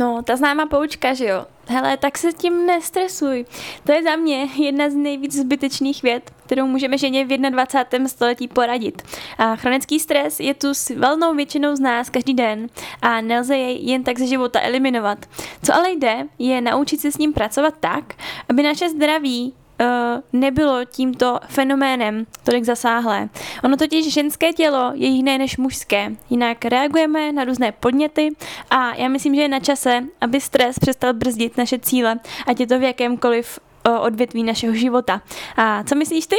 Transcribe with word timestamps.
No, 0.00 0.22
ta 0.22 0.36
známá 0.36 0.66
poučka, 0.66 1.14
že 1.14 1.26
jo? 1.26 1.46
Hele, 1.68 1.96
tak 1.96 2.18
se 2.18 2.32
tím 2.32 2.66
nestresuj. 2.66 3.46
To 3.84 3.92
je 3.92 4.02
za 4.02 4.16
mě 4.16 4.48
jedna 4.56 4.90
z 4.90 4.94
nejvíc 4.94 5.36
zbytečných 5.36 6.02
věd, 6.02 6.30
kterou 6.46 6.66
můžeme 6.66 6.98
ženě 6.98 7.24
v 7.24 7.50
21. 7.50 8.08
století 8.08 8.48
poradit. 8.48 9.02
A 9.38 9.56
chronický 9.56 10.00
stres 10.00 10.40
je 10.40 10.54
tu 10.54 10.74
s 10.74 10.90
velnou 10.90 11.34
většinou 11.34 11.76
z 11.76 11.80
nás 11.80 12.10
každý 12.10 12.34
den 12.34 12.66
a 13.02 13.20
nelze 13.20 13.56
jej 13.56 13.86
jen 13.86 14.04
tak 14.04 14.18
ze 14.18 14.26
života 14.26 14.60
eliminovat. 14.62 15.18
Co 15.62 15.74
ale 15.74 15.90
jde, 15.90 16.26
je 16.38 16.60
naučit 16.60 17.00
se 17.00 17.12
s 17.12 17.18
ním 17.18 17.32
pracovat 17.32 17.74
tak, 17.80 18.14
aby 18.48 18.62
naše 18.62 18.88
zdraví 18.88 19.54
uh, 19.80 20.40
nebylo 20.40 20.84
tímto 20.84 21.38
fenoménem 21.48 22.26
tolik 22.44 22.64
zasáhlé. 22.64 23.28
Ono 23.64 23.76
totiž 23.76 24.12
ženské 24.14 24.52
tělo 24.52 24.90
je 24.94 25.08
jiné 25.08 25.38
než 25.38 25.56
mužské, 25.56 26.12
jinak 26.30 26.64
reagujeme 26.64 27.32
na 27.32 27.44
různé 27.44 27.72
podněty 27.72 28.28
a 28.70 28.94
já 28.94 29.08
myslím, 29.08 29.34
že 29.34 29.40
je 29.40 29.48
na 29.48 29.60
čase, 29.60 30.04
aby 30.20 30.40
stres 30.40 30.78
přestal 30.78 31.12
brzdit 31.12 31.56
naše 31.56 31.78
cíle, 31.78 32.20
ať 32.46 32.60
je 32.60 32.66
to 32.66 32.78
v 32.78 32.82
jakémkoliv 32.82 33.58
eh, 33.84 33.90
odvětví 33.90 34.42
našeho 34.42 34.74
života. 34.74 35.22
A 35.56 35.84
co 35.84 35.94
myslíš 35.94 36.26
ty? 36.26 36.36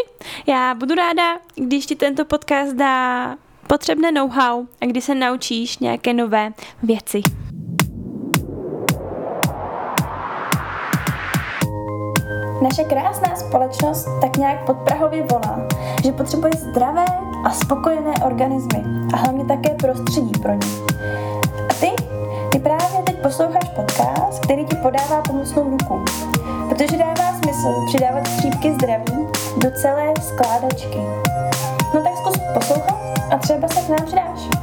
Já 0.48 0.74
budu 0.74 0.96
ráda, 0.96 1.38
když 1.56 1.86
ti 1.86 1.96
tento 1.96 2.26
podcast 2.26 2.76
dá 2.76 3.36
potřebné 3.68 4.12
know-how 4.12 4.66
a 4.82 4.86
kdy 4.86 5.02
se 5.02 5.16
naučíš 5.16 5.78
nějaké 5.78 6.14
nové 6.14 6.54
věci. 6.84 7.22
Naše 12.62 12.84
krásná 12.84 13.36
společnost 13.36 14.08
tak 14.22 14.38
nějak 14.38 14.66
podprahově 14.66 15.24
volá, 15.24 15.60
že 16.04 16.12
potřebuje 16.12 16.52
zdravé 16.58 17.06
a 17.46 17.50
spokojené 17.50 18.14
organismy 18.26 18.84
a 19.14 19.18
hlavně 19.18 19.46
také 19.46 19.70
prostředí 19.70 20.32
pro 20.42 20.52
ně. 20.52 20.68
A 21.70 21.74
ty? 21.80 21.92
Ty 22.52 22.60
právě 22.60 23.04
teď 23.06 23.16
posloucháš 23.16 23.70
podcast, 23.76 24.44
který 24.44 24.66
ti 24.66 24.76
podává 24.76 25.22
pomocnou 25.22 25.70
ruku. 25.70 26.06
Protože 26.70 26.98
dává 26.98 27.34
smysl 27.44 27.86
přidávat 27.88 28.28
střípky 28.28 28.74
zdraví 28.74 29.28
do 29.58 29.72
celé 29.72 30.14
skládačky. 30.22 31.00
No 31.94 32.04
tak 32.04 32.18
zkus 32.18 32.38
poslouchat 32.54 32.98
a 33.32 33.38
třeba 33.38 33.68
se 33.68 33.82
k 33.82 33.90
nám 33.90 34.06
přidáš. 34.06 34.61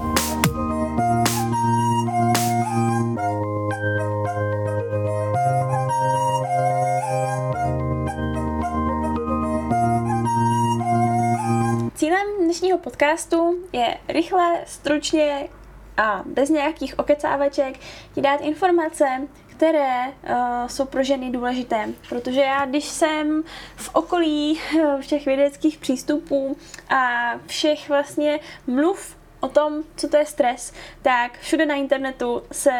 Podcastu 12.88 13.58
je 13.72 13.98
rychle, 14.08 14.64
stručně 14.66 15.48
a 15.96 16.22
bez 16.26 16.50
nějakých 16.50 16.98
okecávaček 16.98 17.78
ti 18.14 18.20
dát 18.20 18.40
informace, 18.40 19.04
které 19.46 20.06
uh, 20.06 20.66
jsou 20.66 20.84
pro 20.84 21.02
ženy 21.02 21.30
důležité. 21.30 21.88
Protože 22.08 22.40
já, 22.40 22.66
když 22.66 22.84
jsem 22.84 23.42
v 23.76 23.90
okolí 23.94 24.60
uh, 24.74 25.00
všech 25.00 25.26
vědeckých 25.26 25.78
přístupů 25.78 26.56
a 26.88 27.32
všech 27.46 27.88
vlastně 27.88 28.40
mluv 28.66 29.17
o 29.40 29.48
tom, 29.48 29.82
co 29.96 30.08
to 30.08 30.16
je 30.16 30.26
stres, 30.26 30.72
tak 31.02 31.38
všude 31.38 31.66
na 31.66 31.74
internetu 31.74 32.42
se 32.52 32.72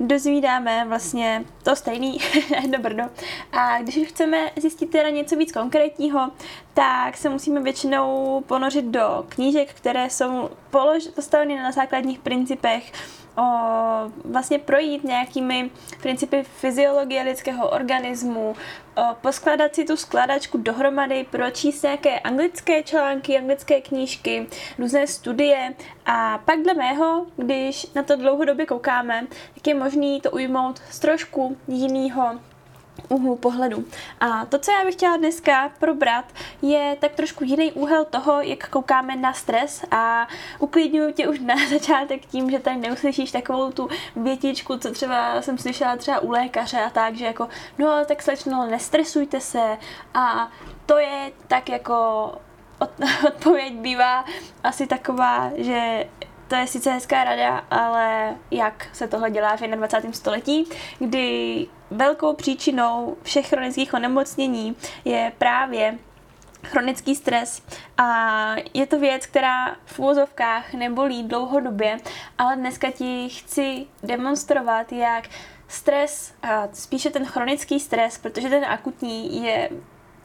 dozvídáme 0.00 0.84
vlastně 0.88 1.44
to 1.62 1.76
stejný, 1.76 2.18
jedno 2.62 2.78
brdo. 2.78 3.02
A 3.52 3.82
když 3.82 4.08
chceme 4.08 4.50
zjistit 4.56 4.90
teda 4.90 5.10
něco 5.10 5.36
víc 5.36 5.52
konkrétního, 5.52 6.30
tak 6.74 7.16
se 7.16 7.28
musíme 7.28 7.62
většinou 7.62 8.40
ponořit 8.46 8.84
do 8.84 9.24
knížek, 9.28 9.74
které 9.74 10.10
jsou 10.10 10.50
polož, 10.70 11.06
postaveny 11.06 11.56
na 11.56 11.72
základních 11.72 12.18
principech 12.18 12.92
o, 13.36 13.42
vlastně 14.24 14.58
projít 14.58 15.04
nějakými 15.04 15.70
principy 16.02 16.42
fyziologie 16.42 17.22
lidského 17.22 17.68
organismu, 17.68 18.56
o, 18.96 19.02
poskládat 19.20 19.74
si 19.74 19.84
tu 19.84 19.96
skladačku 19.96 20.58
dohromady, 20.58 21.26
pročíst 21.30 21.82
nějaké 21.82 22.20
anglické 22.20 22.82
články, 22.82 23.38
anglické 23.38 23.80
knížky, 23.80 24.46
různé 24.78 25.06
studie. 25.06 25.74
A 26.06 26.38
pak 26.44 26.62
dle 26.62 26.74
mého, 26.74 27.26
když 27.36 27.92
na 27.94 28.02
to 28.02 28.16
dlouhodobě 28.16 28.66
koukáme, 28.66 29.26
tak 29.54 29.66
je 29.66 29.74
možný 29.74 30.20
to 30.20 30.30
ujmout 30.30 30.78
z 30.90 30.98
trošku 30.98 31.56
jiného 31.68 32.38
úhlu 33.08 33.36
pohledu. 33.36 33.84
A 34.20 34.44
to, 34.44 34.58
co 34.58 34.72
já 34.72 34.84
bych 34.84 34.94
chtěla 34.94 35.16
dneska 35.16 35.70
probrat, 35.78 36.24
je 36.62 36.96
tak 37.00 37.12
trošku 37.12 37.44
jiný 37.44 37.72
úhel 37.72 38.04
toho, 38.04 38.40
jak 38.40 38.68
koukáme 38.68 39.16
na 39.16 39.32
stres 39.32 39.84
a 39.90 40.28
uklidňuji 40.58 41.12
tě 41.12 41.28
už 41.28 41.40
na 41.40 41.54
začátek 41.70 42.26
tím, 42.26 42.50
že 42.50 42.58
tady 42.58 42.76
neuslyšíš 42.76 43.32
takovou 43.32 43.72
tu 43.72 43.88
větičku, 44.16 44.78
co 44.78 44.92
třeba 44.92 45.42
jsem 45.42 45.58
slyšela 45.58 45.96
třeba 45.96 46.20
u 46.20 46.30
lékaře 46.30 46.80
a 46.80 46.90
tak, 46.90 47.14
že 47.14 47.24
jako, 47.24 47.48
no 47.78 48.04
tak 48.04 48.22
slečno, 48.22 48.66
nestresujte 48.66 49.40
se 49.40 49.78
a 50.14 50.52
to 50.86 50.98
je 50.98 51.32
tak 51.48 51.68
jako 51.68 51.94
odpověď 53.26 53.74
bývá 53.74 54.24
asi 54.62 54.86
taková, 54.86 55.50
že 55.56 56.06
to 56.48 56.54
je 56.54 56.66
sice 56.66 56.92
hezká 56.92 57.24
rada, 57.24 57.64
ale 57.70 58.36
jak 58.50 58.86
se 58.92 59.08
tohle 59.08 59.30
dělá 59.30 59.56
v 59.56 59.60
21. 59.60 60.12
století, 60.12 60.68
kdy 60.98 61.66
velkou 61.94 62.34
příčinou 62.34 63.16
všech 63.22 63.48
chronických 63.48 63.94
onemocnění 63.94 64.76
je 65.04 65.32
právě 65.38 65.98
chronický 66.64 67.14
stres. 67.14 67.62
A 67.98 68.06
je 68.74 68.86
to 68.86 68.98
věc, 68.98 69.26
která 69.26 69.76
v 69.84 69.98
úvozovkách 69.98 70.74
nebolí 70.74 71.22
dlouhodobě, 71.22 71.98
ale 72.38 72.56
dneska 72.56 72.90
ti 72.90 73.28
chci 73.28 73.86
demonstrovat, 74.02 74.92
jak 74.92 75.28
stres, 75.68 76.34
a 76.42 76.68
spíše 76.72 77.10
ten 77.10 77.24
chronický 77.24 77.80
stres, 77.80 78.18
protože 78.18 78.48
ten 78.48 78.64
akutní 78.64 79.44
je 79.44 79.70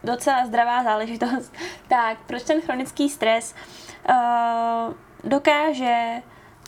docela 0.04 0.46
zdravá 0.46 0.84
záležitost, 0.84 1.52
tak 1.88 2.18
proč 2.26 2.42
ten 2.42 2.60
chronický 2.60 3.08
stres 3.08 3.54
uh, 4.08 4.94
dokáže 5.24 6.22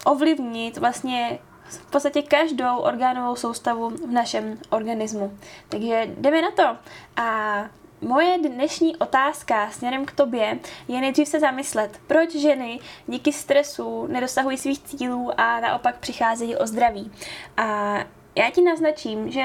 ovlivnit 0.04 0.76
vlastně 0.76 1.38
v 1.69 1.91
podstatě 1.91 2.23
každou 2.23 2.78
orgánovou 2.78 3.37
soustavu 3.37 3.91
v 3.91 4.11
našem 4.11 4.59
organismu. 4.71 5.39
Takže 5.69 6.06
jdeme 6.19 6.43
na 6.43 6.50
to. 6.50 6.77
A 7.17 7.65
Moje 8.05 8.39
dnešní 8.39 8.97
otázka 8.97 9.71
směrem 9.71 10.05
k 10.05 10.12
tobě 10.12 10.59
je 10.89 11.00
nejdřív 11.00 11.28
se 11.28 11.41
zamyslet, 11.41 12.00
proč 12.06 12.37
ženy 12.37 12.81
díky 13.06 13.33
stresu 13.33 14.06
nedosahují 14.06 14.59
svých 14.59 14.83
cílů 14.83 15.41
a 15.41 15.61
naopak 15.61 15.99
přicházejí 15.99 16.56
o 16.56 16.67
zdraví. 16.67 17.12
A 17.56 17.94
já 18.34 18.50
ti 18.50 18.62
naznačím, 18.62 19.31
že 19.31 19.43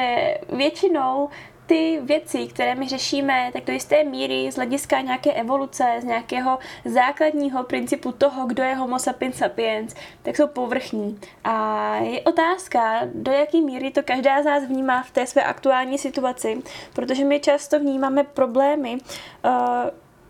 většinou 0.49 1.29
ty 1.67 1.99
věci, 2.03 2.47
které 2.47 2.75
my 2.75 2.87
řešíme, 2.87 3.49
tak 3.53 3.63
do 3.63 3.73
jisté 3.73 4.03
míry 4.03 4.51
z 4.51 4.55
hlediska 4.55 5.01
nějaké 5.01 5.33
evoluce, 5.33 5.83
z 5.99 6.03
nějakého 6.03 6.59
základního 6.85 7.63
principu 7.63 8.11
toho, 8.11 8.47
kdo 8.47 8.63
je 8.63 8.75
homo 8.75 8.99
sapiens 8.99 9.35
sapiens, 9.37 9.95
tak 10.23 10.35
jsou 10.35 10.47
povrchní. 10.47 11.19
A 11.43 11.95
je 11.95 12.21
otázka, 12.21 13.01
do 13.13 13.31
jaké 13.31 13.61
míry 13.61 13.91
to 13.91 14.03
každá 14.03 14.41
z 14.41 14.45
nás 14.45 14.63
vnímá 14.63 15.03
v 15.03 15.11
té 15.11 15.27
své 15.27 15.43
aktuální 15.43 15.97
situaci, 15.97 16.61
protože 16.93 17.25
my 17.25 17.39
často 17.39 17.79
vnímáme 17.79 18.23
problémy, 18.23 18.97
uh, 19.45 19.51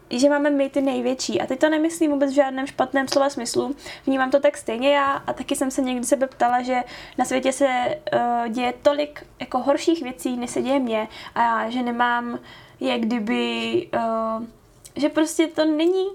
že 0.09 0.29
máme 0.29 0.50
my 0.50 0.69
ty 0.69 0.81
největší. 0.81 1.41
A 1.41 1.45
teď 1.45 1.59
to 1.59 1.69
nemyslím 1.69 2.12
vůbec 2.12 2.31
v 2.31 2.35
žádném 2.35 2.68
špatném 2.68 3.07
slova 3.07 3.29
smyslu. 3.29 3.75
Vnímám 4.06 4.31
to 4.31 4.40
tak 4.40 4.57
stejně 4.57 4.95
já 4.95 5.12
a 5.12 5.34
taky 5.34 5.56
jsem 5.56 5.72
se 5.72 5.81
někdy 5.81 6.06
sebe 6.06 6.28
ptala, 6.28 6.62
že 6.62 6.84
na 7.18 7.25
světě 7.25 7.51
se 7.51 7.68
uh, 8.13 8.47
děje 8.47 8.73
tolik 8.81 9.25
jako 9.40 9.59
horších 9.59 10.03
věcí, 10.03 10.38
než 10.38 10.50
se 10.50 10.62
děje 10.62 10.79
mě 10.79 11.07
a 11.35 11.69
že 11.69 11.84
nemám 11.84 12.40
je 12.79 13.00
kdyby, 13.00 13.88
uh, 13.94 14.44
že 14.95 15.09
prostě 15.09 15.47
to 15.47 15.66
není 15.66 16.07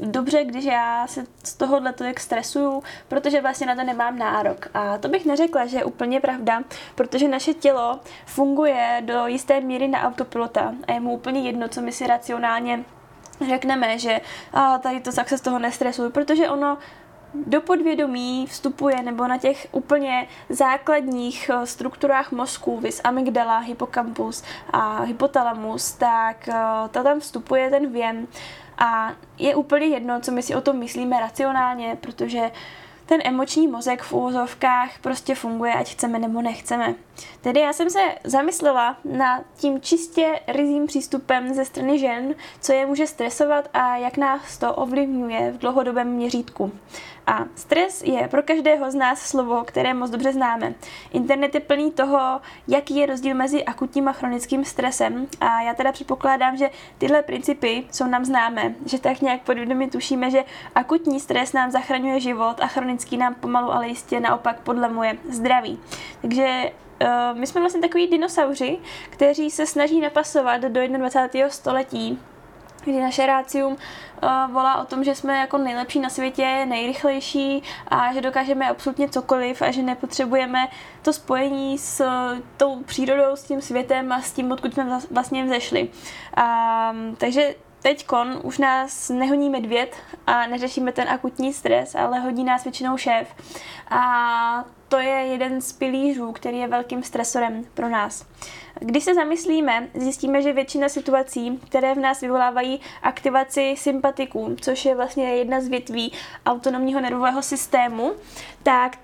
dobře, 0.00 0.44
když 0.44 0.64
já 0.64 1.06
se 1.06 1.24
z 1.44 1.54
tohohle 1.54 1.92
tolik 1.92 2.20
stresuju, 2.20 2.82
protože 3.08 3.40
vlastně 3.40 3.66
na 3.66 3.74
to 3.74 3.84
nemám 3.84 4.18
nárok. 4.18 4.68
A 4.74 4.98
to 4.98 5.08
bych 5.08 5.24
neřekla, 5.24 5.66
že 5.66 5.76
je 5.76 5.84
úplně 5.84 6.20
pravda, 6.20 6.62
protože 6.94 7.28
naše 7.28 7.54
tělo 7.54 8.00
funguje 8.26 9.02
do 9.04 9.26
jisté 9.26 9.60
míry 9.60 9.88
na 9.88 10.02
autopilota 10.02 10.74
a 10.88 10.92
je 10.92 11.00
mu 11.00 11.12
úplně 11.12 11.40
jedno, 11.40 11.68
co 11.68 11.82
my 11.82 11.92
si 11.92 12.06
racionálně 12.06 12.84
řekneme, 13.46 13.98
že 13.98 14.20
a, 14.52 14.78
tady 14.78 15.00
to 15.00 15.12
tak 15.12 15.28
se 15.28 15.38
z 15.38 15.40
toho 15.40 15.58
nestresuj, 15.58 16.10
protože 16.10 16.48
ono 16.48 16.78
do 17.34 17.60
podvědomí 17.60 18.46
vstupuje 18.46 19.02
nebo 19.02 19.28
na 19.28 19.38
těch 19.38 19.66
úplně 19.72 20.28
základních 20.48 21.50
eh, 21.54 21.66
strukturách 21.66 22.32
mozku, 22.32 22.80
vis 22.80 23.00
amygdala, 23.04 23.58
hypokampus 23.58 24.42
a 24.72 25.02
hypotalamus, 25.02 25.92
tak 25.92 26.48
eh, 26.48 26.54
to 26.90 27.02
tam 27.02 27.20
vstupuje 27.20 27.70
ten 27.70 27.92
věm. 27.92 28.28
A 28.78 29.12
je 29.38 29.54
úplně 29.54 29.86
jedno, 29.86 30.20
co 30.20 30.32
my 30.32 30.42
si 30.42 30.54
o 30.54 30.60
tom 30.60 30.78
myslíme 30.78 31.20
racionálně, 31.20 31.98
protože 32.00 32.40
uh, 32.40 32.50
ten 33.06 33.20
emoční 33.24 33.68
mozek 33.68 34.02
v 34.02 34.12
úvozovkách 34.12 34.98
prostě 34.98 35.34
funguje, 35.34 35.72
ať 35.74 35.92
chceme 35.92 36.18
nebo 36.18 36.42
nechceme. 36.42 36.94
Tedy 37.40 37.60
já 37.60 37.72
jsem 37.72 37.90
se 37.90 38.00
zamyslela 38.24 38.96
na 39.04 39.44
tím 39.56 39.80
čistě 39.80 40.40
rizím 40.48 40.86
přístupem 40.86 41.54
ze 41.54 41.64
strany 41.64 41.98
žen, 41.98 42.34
co 42.60 42.72
je 42.72 42.86
může 42.86 43.06
stresovat 43.06 43.68
a 43.72 43.96
jak 43.96 44.16
nás 44.16 44.58
to 44.58 44.74
ovlivňuje 44.74 45.52
v 45.52 45.58
dlouhodobém 45.58 46.08
měřítku. 46.08 46.72
A 47.26 47.44
stres 47.54 48.02
je 48.02 48.28
pro 48.28 48.42
každého 48.42 48.90
z 48.90 48.94
nás 48.94 49.20
slovo, 49.20 49.64
které 49.64 49.94
moc 49.94 50.10
dobře 50.10 50.32
známe. 50.32 50.74
Internet 51.12 51.54
je 51.54 51.60
plný 51.60 51.92
toho, 51.92 52.40
jaký 52.68 52.96
je 52.96 53.06
rozdíl 53.06 53.34
mezi 53.34 53.64
akutním 53.64 54.08
a 54.08 54.12
chronickým 54.12 54.64
stresem. 54.64 55.26
A 55.40 55.62
já 55.62 55.74
teda 55.74 55.92
předpokládám, 55.92 56.56
že 56.56 56.70
tyhle 56.98 57.22
principy 57.22 57.84
jsou 57.92 58.06
nám 58.06 58.24
známé, 58.24 58.74
že 58.86 59.00
tak 59.00 59.20
nějak 59.20 59.42
podvědomě 59.42 59.88
tušíme, 59.88 60.30
že 60.30 60.44
akutní 60.74 61.20
stres 61.20 61.52
nám 61.52 61.70
zachraňuje 61.70 62.20
život 62.20 62.60
a 62.60 62.66
chronický 62.66 63.16
nám 63.16 63.34
pomalu, 63.34 63.72
ale 63.72 63.88
jistě 63.88 64.20
naopak 64.20 64.60
podlemuje 64.60 65.18
zdraví. 65.30 65.78
Takže 66.20 66.72
uh, 67.02 67.38
my 67.38 67.46
jsme 67.46 67.60
vlastně 67.60 67.80
takový 67.80 68.06
dinosauři, 68.06 68.78
kteří 69.10 69.50
se 69.50 69.66
snaží 69.66 70.00
napasovat 70.00 70.60
do 70.60 70.88
21. 70.88 71.50
století 71.50 72.18
kdy 72.86 73.00
naše 73.00 73.26
rácium 73.26 73.72
uh, 73.72 74.52
volá 74.52 74.82
o 74.82 74.84
tom, 74.84 75.04
že 75.04 75.14
jsme 75.14 75.38
jako 75.38 75.58
nejlepší 75.58 76.00
na 76.00 76.08
světě, 76.08 76.66
nejrychlejší 76.68 77.62
a 77.88 78.12
že 78.12 78.20
dokážeme 78.20 78.68
absolutně 78.68 79.08
cokoliv 79.08 79.62
a 79.62 79.70
že 79.70 79.82
nepotřebujeme 79.82 80.68
to 81.02 81.12
spojení 81.12 81.78
s 81.78 82.00
uh, 82.00 82.38
tou 82.56 82.82
přírodou, 82.82 83.36
s 83.36 83.42
tím 83.42 83.62
světem 83.62 84.12
a 84.12 84.20
s 84.20 84.32
tím, 84.32 84.52
odkud 84.52 84.74
jsme 84.74 84.98
vlastně 85.10 85.44
vzešli. 85.44 85.88
Um, 85.88 87.16
takže 87.16 87.54
teď 87.82 88.06
kon 88.06 88.40
už 88.42 88.58
nás 88.58 89.08
nehoní 89.10 89.50
medvěd 89.50 89.96
a 90.26 90.46
neřešíme 90.46 90.92
ten 90.92 91.08
akutní 91.08 91.52
stres, 91.52 91.94
ale 91.94 92.20
hodí 92.20 92.44
nás 92.44 92.64
většinou 92.64 92.96
šéf. 92.96 93.34
A 93.90 94.64
to 94.88 94.98
je 94.98 95.10
jeden 95.10 95.60
z 95.60 95.72
pilířů, 95.72 96.32
který 96.32 96.58
je 96.58 96.68
velkým 96.68 97.02
stresorem 97.02 97.64
pro 97.74 97.88
nás. 97.88 98.26
Když 98.80 99.04
se 99.04 99.14
zamyslíme, 99.14 99.88
zjistíme, 99.94 100.42
že 100.42 100.52
většina 100.52 100.88
situací, 100.88 101.60
které 101.68 101.94
v 101.94 101.98
nás 101.98 102.20
vyvolávají 102.20 102.80
aktivaci 103.02 103.74
sympatiků, 103.78 104.56
což 104.60 104.84
je 104.84 104.94
vlastně 104.94 105.34
jedna 105.34 105.60
z 105.60 105.68
větví 105.68 106.12
autonomního 106.46 107.00
nervového 107.00 107.42
systému, 107.42 108.12
tak 108.62 108.98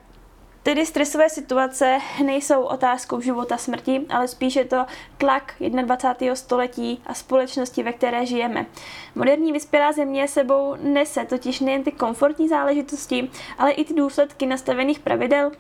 Tedy 0.65 0.87
stresové 0.87 1.29
situace 1.29 1.99
nejsou 2.25 2.63
otázkou 2.63 3.21
života 3.21 3.57
smrti, 3.57 4.01
ale 4.09 4.29
spíše 4.29 4.61
je 4.61 4.65
to 4.65 4.87
tlak 5.19 5.55
21. 5.61 6.35
století 6.35 7.03
a 7.07 7.15
společnosti, 7.15 7.83
ve 7.83 7.93
které 7.93 8.27
žijeme. 8.27 8.67
Moderní 9.15 9.53
vyspělá 9.53 9.93
země 9.93 10.29
sebou 10.29 10.77
nese 10.81 11.25
totiž 11.25 11.61
nejen 11.61 11.85
ty 11.85 11.93
komfortní 11.93 12.49
záležitosti, 12.49 13.31
ale 13.59 13.73
i 13.73 13.85
ty 13.85 13.95
důsledky 13.95 14.47
nastavených 14.47 14.99
pravidel, 14.99 15.51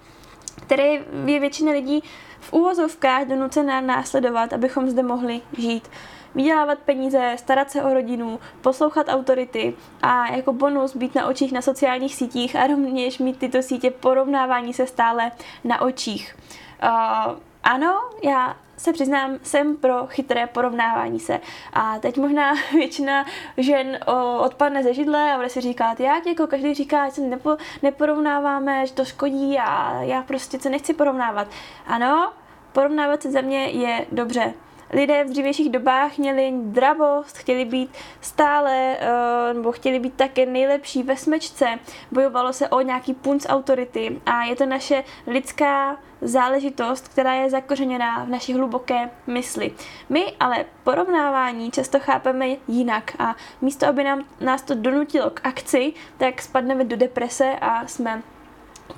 které 0.67 0.87
je 1.26 1.41
většina 1.41 1.73
lidí 1.73 2.03
v 2.43 2.53
úvozovkách 2.53 3.25
donucená 3.25 3.81
následovat, 3.81 4.53
abychom 4.53 4.91
zde 4.91 5.03
mohli 5.03 5.41
žít 5.59 5.89
vydělávat 6.35 6.79
peníze, 6.79 7.35
starat 7.39 7.71
se 7.71 7.83
o 7.83 7.94
rodinu, 7.94 8.41
poslouchat 8.61 9.06
autority 9.09 9.75
a 10.03 10.27
jako 10.27 10.53
bonus 10.53 10.97
být 10.97 11.15
na 11.15 11.27
očích 11.27 11.53
na 11.53 11.62
sociálních 11.62 12.15
sítích 12.15 12.56
a 12.56 12.67
rovněž 12.67 13.19
mít 13.19 13.39
tyto 13.39 13.62
sítě 13.62 13.91
porovnávání 13.91 14.75
se 14.75 14.87
stále 14.87 15.31
na 15.65 15.81
očích. 15.81 16.37
Uh, 16.83 17.35
ano, 17.62 18.00
já 18.25 18.56
se 18.82 18.93
přiznám, 18.93 19.38
jsem 19.43 19.76
pro 19.76 20.06
chytré 20.06 20.46
porovnávání 20.46 21.20
se. 21.20 21.40
A 21.73 21.99
teď 21.99 22.19
možná 22.19 22.52
většina 22.73 23.25
žen 23.56 23.99
odpadne 24.38 24.82
ze 24.82 24.94
židle 24.94 25.32
a 25.32 25.37
bude 25.37 25.49
si 25.49 25.61
říkat, 25.61 26.00
jak 26.00 26.26
jako 26.26 26.46
každý 26.46 26.75
říká, 26.75 27.08
že 27.08 27.14
se 27.14 27.20
nepo, 27.20 27.56
neporovnáváme, 27.82 28.87
že 28.87 28.93
to 28.93 29.05
škodí 29.05 29.58
a 29.58 30.02
já 30.02 30.23
prostě 30.23 30.61
se 30.61 30.70
nechci 30.70 30.94
porovnávat. 30.94 31.49
Ano, 31.87 32.32
porovnávat 32.73 33.23
se 33.23 33.31
za 33.31 33.40
mě 33.40 33.64
je 33.64 34.06
dobře 34.12 34.55
lidé 34.93 35.25
v 35.25 35.31
dřívějších 35.31 35.71
dobách 35.71 36.19
měli 36.19 36.53
dravost, 36.62 37.39
chtěli 37.39 37.65
být 37.65 37.91
stále, 38.21 38.97
uh, 39.00 39.56
nebo 39.56 39.73
chtěli 39.73 39.99
být 39.99 40.15
také 40.15 40.47
nejlepší 40.47 41.03
ve 41.03 41.17
smečce, 41.17 41.79
bojovalo 42.11 42.53
se 42.53 42.69
o 42.69 42.81
nějaký 42.81 43.15
punc 43.15 43.47
autority 43.49 44.21
a 44.27 44.44
je 44.44 44.56
to 44.56 44.67
naše 44.67 45.05
lidská 45.27 45.97
záležitost, 46.21 47.09
která 47.09 47.35
je 47.35 47.50
zakořeněná 47.50 48.25
v 48.25 48.29
naší 48.29 48.55
hluboké 48.55 49.11
mysli. 49.27 49.73
My 50.09 50.33
ale 50.41 50.65
porovnávání 50.85 51.71
často 51.71 52.00
chápeme 52.00 52.47
jinak 52.69 53.12
a 53.19 53.37
místo, 53.61 53.87
aby 53.87 54.05
nám, 54.05 54.25
nás 54.41 54.62
to 54.62 54.75
donutilo 54.75 55.31
k 55.31 55.41
akci, 55.44 55.93
tak 56.19 56.43
spadneme 56.43 56.85
do 56.85 56.97
deprese 56.97 57.56
a 57.61 57.87
jsme 57.87 58.23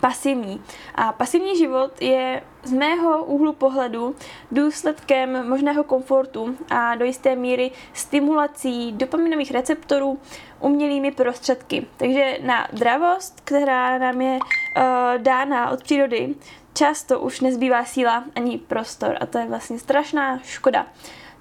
pasivní. 0.01 0.63
A 0.95 1.13
pasivní 1.13 1.59
život 1.59 2.03
je 2.03 2.43
z 2.63 2.73
mého 2.73 3.25
úhlu 3.25 3.53
pohledu 3.53 4.17
důsledkem 4.53 5.49
možného 5.49 5.85
komfortu 5.85 6.57
a 6.71 6.95
do 6.95 7.05
jisté 7.05 7.37
míry 7.37 7.71
stimulací 7.93 8.93
dopaminových 8.93 9.51
receptorů 9.51 10.19
umělými 10.61 11.11
prostředky. 11.11 11.87
Takže 11.97 12.39
na 12.43 12.69
dravost, 12.73 13.41
která 13.45 13.99
nám 13.99 14.21
je 14.21 14.39
uh, 14.39 14.83
dána 15.23 15.71
od 15.71 15.83
přírody, 15.83 16.35
často 16.75 17.21
už 17.21 17.41
nezbývá 17.41 17.85
síla 17.85 18.25
ani 18.37 18.59
prostor 18.59 19.17
a 19.21 19.27
to 19.27 19.39
je 19.39 19.47
vlastně 19.47 19.79
strašná 19.79 20.39
škoda 20.39 20.87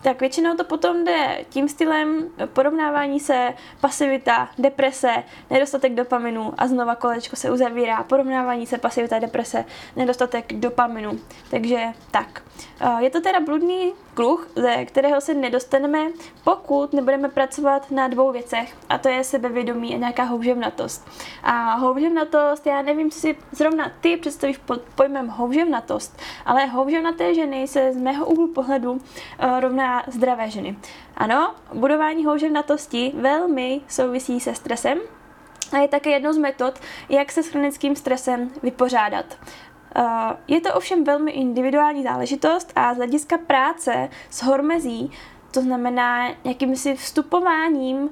tak 0.03 0.19
většinou 0.19 0.55
to 0.55 0.63
potom 0.63 1.03
jde 1.03 1.45
tím 1.49 1.69
stylem 1.69 2.29
porovnávání 2.53 3.19
se, 3.19 3.53
pasivita, 3.81 4.49
deprese, 4.57 5.23
nedostatek 5.49 5.93
dopaminu 5.93 6.53
a 6.57 6.67
znova 6.67 6.95
kolečko 6.95 7.35
se 7.35 7.51
uzavírá, 7.51 8.03
porovnávání 8.03 8.67
se, 8.67 8.77
pasivita, 8.77 9.19
deprese, 9.19 9.65
nedostatek 9.95 10.53
dopaminu. 10.53 11.19
Takže 11.49 11.85
tak. 12.11 12.43
Je 12.99 13.09
to 13.09 13.21
teda 13.21 13.39
bludný 13.39 13.93
kruh, 14.13 14.47
ze 14.55 14.85
kterého 14.85 15.21
se 15.21 15.33
nedostaneme, 15.33 15.99
pokud 16.43 16.93
nebudeme 16.93 17.29
pracovat 17.29 17.91
na 17.91 18.07
dvou 18.07 18.31
věcech, 18.31 18.75
a 18.89 18.97
to 18.97 19.09
je 19.09 19.23
sebevědomí 19.23 19.95
a 19.95 19.97
nějaká 19.97 20.23
houževnatost. 20.23 21.07
A 21.43 21.75
houževnatost, 21.75 22.67
já 22.67 22.81
nevím, 22.81 23.11
co 23.11 23.19
si 23.19 23.37
zrovna 23.51 23.91
ty 24.01 24.17
představíš 24.17 24.57
pod 24.57 24.81
pojmem 24.95 25.27
houževnatost, 25.27 26.21
ale 26.45 26.65
houževnaté 26.65 27.33
ženy 27.35 27.67
se 27.67 27.93
z 27.93 27.97
mého 27.97 28.25
úhlu 28.25 28.47
pohledu 28.47 28.91
uh, 28.91 28.99
zdravé 30.07 30.49
ženy. 30.49 30.77
Ano, 31.17 31.55
budování 31.73 32.25
houževnatosti 32.25 33.11
velmi 33.15 33.81
souvisí 33.87 34.39
se 34.39 34.55
stresem, 34.55 34.99
a 35.73 35.77
je 35.77 35.87
také 35.87 36.09
jednou 36.09 36.33
z 36.33 36.37
metod, 36.37 36.79
jak 37.09 37.31
se 37.31 37.43
s 37.43 37.47
chronickým 37.47 37.95
stresem 37.95 38.51
vypořádat. 38.63 39.25
Eh, 39.95 40.03
je 40.47 40.61
to 40.61 40.73
ovšem 40.73 41.03
velmi 41.03 41.31
individuální 41.31 42.03
záležitost 42.03 42.73
a 42.75 42.93
z 42.93 42.97
hlediska 42.97 43.37
práce 43.37 44.09
s 44.29 44.43
hormezí, 44.43 45.11
to 45.53 45.61
znamená 45.61 46.29
nějakým 46.43 46.75
si 46.75 46.95
vstupováním 46.95 48.09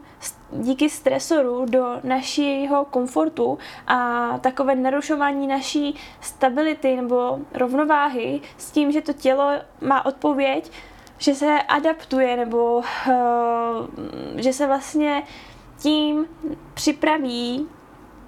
díky 0.52 0.90
stresoru 0.90 1.66
do 1.66 2.00
našeho 2.04 2.86
komfortu 2.86 3.58
a 3.88 4.30
takové 4.42 4.76
narušování 4.76 5.48
naší 5.48 5.96
stability 6.22 6.96
nebo 6.96 7.40
rovnováhy 7.54 8.42
s 8.58 8.72
tím, 8.72 8.92
že 8.92 9.02
to 9.02 9.14
tělo 9.14 9.52
má 9.82 10.06
odpověď, 10.06 10.72
že 11.22 11.36
se 11.36 11.62
adaptuje 11.62 12.38
nebo 12.38 12.76
uh, 12.78 12.84
že 14.36 14.54
se 14.54 14.68
vlastně 14.68 15.24
tím 15.78 16.26
připraví 16.74 17.68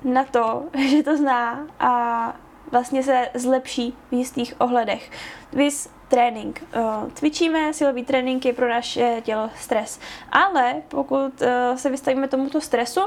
na 0.03 0.23
to, 0.23 0.63
že 0.89 1.03
to 1.03 1.17
zná 1.17 1.67
a 1.79 2.35
vlastně 2.71 3.03
se 3.03 3.29
zlepší 3.33 3.97
v 4.11 4.13
jistých 4.13 4.53
ohledech. 4.57 5.11
Vys 5.53 5.89
trénink. 6.07 6.63
Uh, 6.75 7.09
cvičíme, 7.13 7.73
silový 7.73 8.05
trénink 8.05 8.45
je 8.45 8.53
pro 8.53 8.69
naše 8.69 9.21
tělo 9.21 9.49
stres. 9.55 9.99
Ale 10.31 10.81
pokud 10.87 11.41
uh, 11.41 11.47
se 11.75 11.89
vystavíme 11.89 12.27
tomuto 12.27 12.61
stresu, 12.61 13.01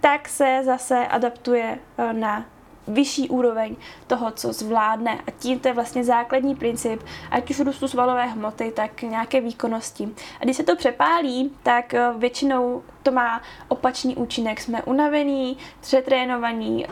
tak 0.00 0.28
se 0.28 0.60
zase 0.64 1.06
adaptuje 1.06 1.78
na 2.12 2.44
vyšší 2.88 3.28
úroveň 3.28 3.76
toho, 4.06 4.30
co 4.30 4.52
zvládne. 4.52 5.18
A 5.26 5.30
tím 5.30 5.58
to 5.58 5.68
je 5.68 5.74
vlastně 5.74 6.04
základní 6.04 6.54
princip, 6.54 7.02
ať 7.30 7.50
už 7.50 7.60
růstu 7.60 7.88
svalové 7.88 8.26
hmoty, 8.26 8.72
tak 8.76 9.02
nějaké 9.02 9.40
výkonnosti. 9.40 10.08
A 10.40 10.44
když 10.44 10.56
se 10.56 10.62
to 10.62 10.76
přepálí, 10.76 11.52
tak 11.62 11.94
eh, 11.94 12.08
většinou 12.18 12.82
to 13.02 13.12
má 13.12 13.42
opačný 13.68 14.16
účinek. 14.16 14.60
Jsme 14.60 14.82
unavení, 14.82 15.56
přetrénovaní, 15.80 16.86
eh, 16.86 16.88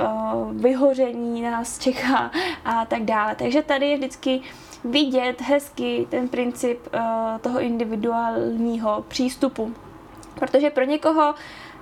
vyhoření 0.52 1.42
nás 1.42 1.78
čeká 1.78 2.30
a 2.64 2.84
tak 2.84 3.02
dále. 3.02 3.34
Takže 3.34 3.62
tady 3.62 3.86
je 3.86 3.96
vždycky 3.96 4.40
vidět 4.84 5.40
hezky 5.40 6.06
ten 6.10 6.28
princip 6.28 6.80
eh, 6.92 7.00
toho 7.40 7.60
individuálního 7.60 9.04
přístupu. 9.08 9.74
Protože 10.34 10.70
pro 10.70 10.84
někoho 10.84 11.34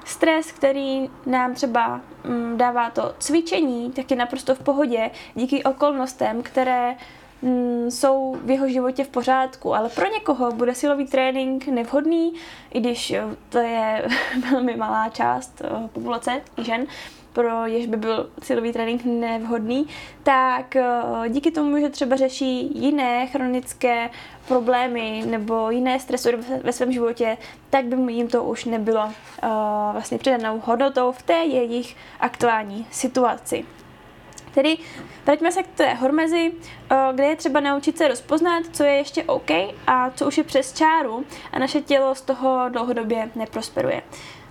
Stres, 0.04 0.52
který 0.52 1.11
nám 1.26 1.54
třeba 1.54 2.00
mm, 2.25 2.56
dává 2.56 2.90
to 2.90 3.14
cvičení, 3.18 3.92
tak 3.92 4.11
je 4.11 4.16
naprosto 4.16 4.54
v 4.54 4.58
pohodě 4.58 5.11
díky 5.34 5.64
okolnostem, 5.64 6.42
které 6.42 6.96
mm, 7.42 7.90
jsou 7.90 8.37
v 8.44 8.50
jeho 8.50 8.68
životě 8.68 9.04
v 9.04 9.08
pořádku, 9.08 9.75
ale 9.75 9.88
pro 9.88 10.06
někoho 10.12 10.52
bude 10.52 10.75
silový 10.75 11.06
trénink 11.06 11.66
nevhodný, 11.66 12.34
i 12.73 12.80
když 12.80 13.14
to 13.49 13.58
je 13.58 14.08
velmi 14.50 14.76
malá 14.76 15.08
část 15.08 15.62
uh, 15.70 15.87
populace 15.87 16.40
žen, 16.58 16.87
pro 17.35 17.67
jež 17.67 17.87
by 17.87 17.97
byl 17.97 18.31
silový 18.43 18.73
trénink 18.73 19.05
nevhodný, 19.05 19.87
tak 20.23 20.76
eh, 20.76 20.85
díky 21.29 21.50
tomu, 21.50 21.79
že 21.79 21.88
třeba 21.88 22.17
řeší 22.17 22.81
jiné 22.81 23.26
chronické 23.26 24.11
problémy 24.49 25.23
nebo 25.26 25.71
jiné 25.71 26.00
stresory 26.00 26.38
ve 26.62 26.73
svém 26.73 26.93
životě, 26.93 27.37
tak 27.71 27.85
by 27.85 28.12
jim 28.12 28.29
to 28.29 28.45
už 28.45 28.64
nebylo 28.64 29.05
uh, 29.05 29.11
vlastně 29.93 30.19
přidanou 30.19 30.62
hodnotou 30.64 31.12
v 31.12 31.23
té 31.23 31.33
jejich 31.33 31.97
aktuální 32.21 32.87
situaci. 32.91 33.64
Tedy 34.55 34.79
vraťme 35.26 35.53
se 35.53 35.62
k 35.62 35.67
té 35.67 35.95
hormezi, 35.95 36.53
eh, 36.91 36.97
kde 37.12 37.25
je 37.25 37.37
třeba 37.37 37.61
naučit 37.61 37.99
se 37.99 38.09
rozpoznat, 38.09 38.64
co 38.73 38.85
je 38.85 38.93
ještě 38.93 39.25
OK 39.25 39.50
a 39.87 40.11
co 40.11 40.26
už 40.26 40.38
je 40.38 40.45
přes 40.45 40.73
čáru 40.73 41.25
a 41.53 41.59
naše 41.59 41.81
tělo 41.81 42.14
z 42.14 42.21
toho 42.21 42.69
dlouhodobě 42.69 43.31
neprosperuje. 43.35 44.03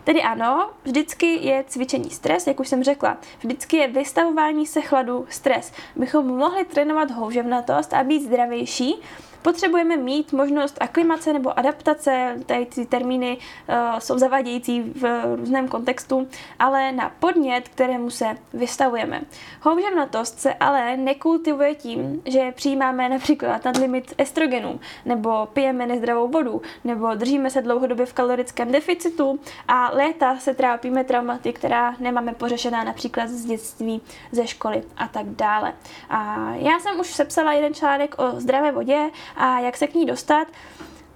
Tedy 0.03 0.21
ano, 0.21 0.69
vždycky 0.83 1.47
je 1.47 1.63
cvičení 1.67 2.09
stres, 2.09 2.47
jak 2.47 2.59
už 2.59 2.67
jsem 2.67 2.83
řekla. 2.83 3.17
Vždycky 3.39 3.77
je 3.77 3.87
vystavování 3.87 4.65
se 4.65 4.81
chladu 4.81 5.25
stres. 5.29 5.71
Bychom 5.95 6.27
mohli 6.27 6.65
trénovat 6.65 7.11
houževnatost 7.11 7.93
a 7.93 8.03
být 8.03 8.23
zdravější, 8.23 8.95
potřebujeme 9.43 9.97
mít 9.97 10.33
možnost 10.33 10.77
aklimace 10.81 11.33
nebo 11.33 11.59
adaptace, 11.59 12.35
tady 12.45 12.65
ty 12.65 12.85
termíny 12.85 13.37
uh, 13.37 13.99
jsou 13.99 14.17
zavadějící 14.17 14.81
v 14.81 15.35
různém 15.35 15.67
kontextu, 15.67 16.27
ale 16.59 16.91
na 16.91 17.11
podnět, 17.19 17.69
kterému 17.69 18.09
se 18.09 18.25
vystavujeme. 18.53 19.21
Houževnatost 19.61 20.39
se 20.39 20.53
ale 20.53 20.97
nekultivuje 20.97 21.75
tím, 21.75 22.21
že 22.25 22.51
přijímáme 22.51 23.09
například 23.09 23.65
nadlimit 23.65 24.13
estrogenů, 24.17 24.79
nebo 25.05 25.47
pijeme 25.53 25.87
nezdravou 25.87 26.27
vodu, 26.27 26.61
nebo 26.83 27.15
držíme 27.15 27.49
se 27.49 27.61
dlouhodobě 27.61 28.05
v 28.05 28.13
kalorickém 28.13 28.71
deficitu 28.71 29.39
a 29.67 29.92
léta 29.93 30.37
se 30.39 30.53
trápíme 30.53 31.03
traumaty, 31.03 31.53
která 31.53 31.95
nemáme 31.99 32.33
pořešená 32.33 32.83
například 32.83 33.29
z 33.29 33.45
dětství, 33.45 34.01
ze 34.31 34.47
školy 34.47 34.83
a 34.97 35.07
tak 35.07 35.25
dále. 35.25 35.73
A 36.09 36.49
já 36.55 36.79
jsem 36.79 36.99
už 36.99 37.07
sepsala 37.07 37.53
jeden 37.53 37.73
článek 37.73 38.15
o 38.17 38.39
zdravé 38.39 38.71
vodě 38.71 39.09
a 39.35 39.59
jak 39.59 39.77
se 39.77 39.87
k 39.87 39.93
ní 39.93 40.05
dostat, 40.05 40.47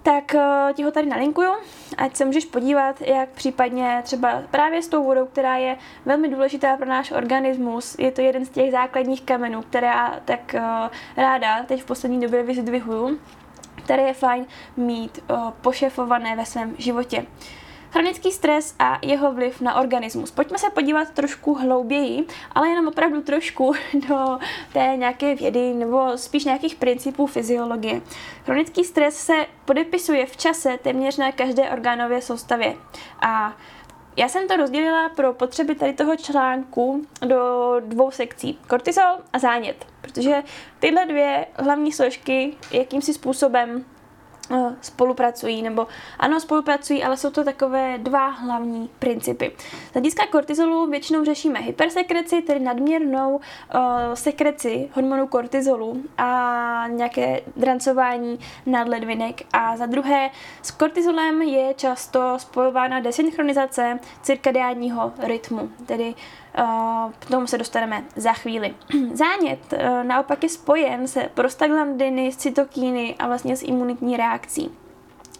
tak 0.03 0.35
uh, 0.35 0.73
ti 0.73 0.83
ho 0.83 0.91
tady 0.91 1.07
nalinkuju, 1.07 1.51
ať 1.97 2.15
se 2.15 2.25
můžeš 2.25 2.45
podívat, 2.45 3.01
jak 3.01 3.29
případně 3.29 4.01
třeba 4.03 4.41
právě 4.51 4.81
s 4.81 4.87
tou 4.87 5.03
vodou, 5.03 5.25
která 5.25 5.57
je 5.57 5.77
velmi 6.05 6.27
důležitá 6.27 6.77
pro 6.77 6.85
náš 6.85 7.11
organismus, 7.11 7.95
je 7.99 8.11
to 8.11 8.21
jeden 8.21 8.45
z 8.45 8.49
těch 8.49 8.71
základních 8.71 9.21
kamenů, 9.21 9.61
které 9.61 9.87
já 9.87 10.19
tak 10.25 10.55
uh, 10.55 10.89
ráda 11.17 11.63
teď 11.63 11.81
v 11.81 11.85
poslední 11.85 12.21
době 12.21 12.43
vyzdvihuju, 12.43 13.19
které 13.75 14.03
je 14.03 14.13
fajn 14.13 14.45
mít 14.77 15.23
uh, 15.29 15.51
pošefované 15.51 16.35
ve 16.35 16.45
svém 16.45 16.75
životě. 16.77 17.25
Chronický 17.91 18.31
stres 18.31 18.75
a 18.79 18.99
jeho 19.01 19.33
vliv 19.33 19.61
na 19.61 19.75
organismus. 19.75 20.31
Pojďme 20.31 20.57
se 20.57 20.69
podívat 20.69 21.09
trošku 21.09 21.53
hlouběji, 21.53 22.25
ale 22.51 22.69
jenom 22.69 22.87
opravdu 22.87 23.21
trošku 23.21 23.73
do 24.09 24.39
té 24.73 24.93
nějaké 24.95 25.35
vědy 25.35 25.73
nebo 25.73 26.17
spíš 26.17 26.45
nějakých 26.45 26.75
principů 26.75 27.27
fyziologie. 27.27 28.01
Chronický 28.45 28.83
stres 28.83 29.17
se 29.17 29.45
podepisuje 29.65 30.25
v 30.25 30.37
čase 30.37 30.77
téměř 30.83 31.17
na 31.17 31.31
každé 31.31 31.69
orgánové 31.69 32.21
soustavě. 32.21 32.75
A 33.21 33.53
já 34.17 34.29
jsem 34.29 34.47
to 34.47 34.55
rozdělila 34.55 35.09
pro 35.09 35.33
potřeby 35.33 35.75
tady 35.75 35.93
toho 35.93 36.15
článku 36.15 37.05
do 37.25 37.75
dvou 37.79 38.11
sekcí. 38.11 38.59
Kortizol 38.67 39.17
a 39.33 39.39
zánět. 39.39 39.85
Protože 40.01 40.43
tyhle 40.79 41.05
dvě 41.05 41.45
hlavní 41.55 41.91
složky 41.91 42.55
jakýmsi 42.71 43.13
způsobem 43.13 43.85
spolupracují, 44.81 45.61
nebo 45.61 45.87
ano, 46.19 46.39
spolupracují, 46.39 47.03
ale 47.03 47.17
jsou 47.17 47.29
to 47.29 47.43
takové 47.43 47.97
dva 47.97 48.27
hlavní 48.27 48.89
principy. 48.99 49.51
Z 49.89 49.93
hlediska 49.93 50.25
kortizolu 50.31 50.87
většinou 50.87 51.25
řešíme 51.25 51.59
hypersekreci, 51.59 52.41
tedy 52.41 52.59
nadměrnou 52.59 53.35
uh, 53.35 53.41
sekreci 54.13 54.89
hormonu 54.93 55.27
kortizolu 55.27 56.03
a 56.17 56.83
nějaké 56.87 57.41
drancování 57.55 58.39
nadledvinek. 58.65 59.41
A 59.53 59.77
za 59.77 59.85
druhé, 59.85 60.29
s 60.61 60.71
kortizolem 60.71 61.41
je 61.41 61.73
často 61.73 62.33
spojována 62.37 62.99
desynchronizace 62.99 63.99
cirkadiánního 64.21 65.13
rytmu, 65.19 65.69
tedy 65.85 66.15
k 67.19 67.25
tomu 67.25 67.47
se 67.47 67.57
dostaneme 67.57 68.03
za 68.15 68.33
chvíli. 68.33 68.75
Zánět 69.13 69.73
e, 69.73 70.03
naopak 70.03 70.43
je 70.43 70.49
spojen 70.49 71.07
se 71.07 71.29
prostaglandiny, 71.33 72.31
s 72.31 72.37
cytokíny 72.37 73.15
a 73.19 73.27
vlastně 73.27 73.57
s 73.57 73.63
imunitní 73.63 74.17
reakcí. 74.17 74.71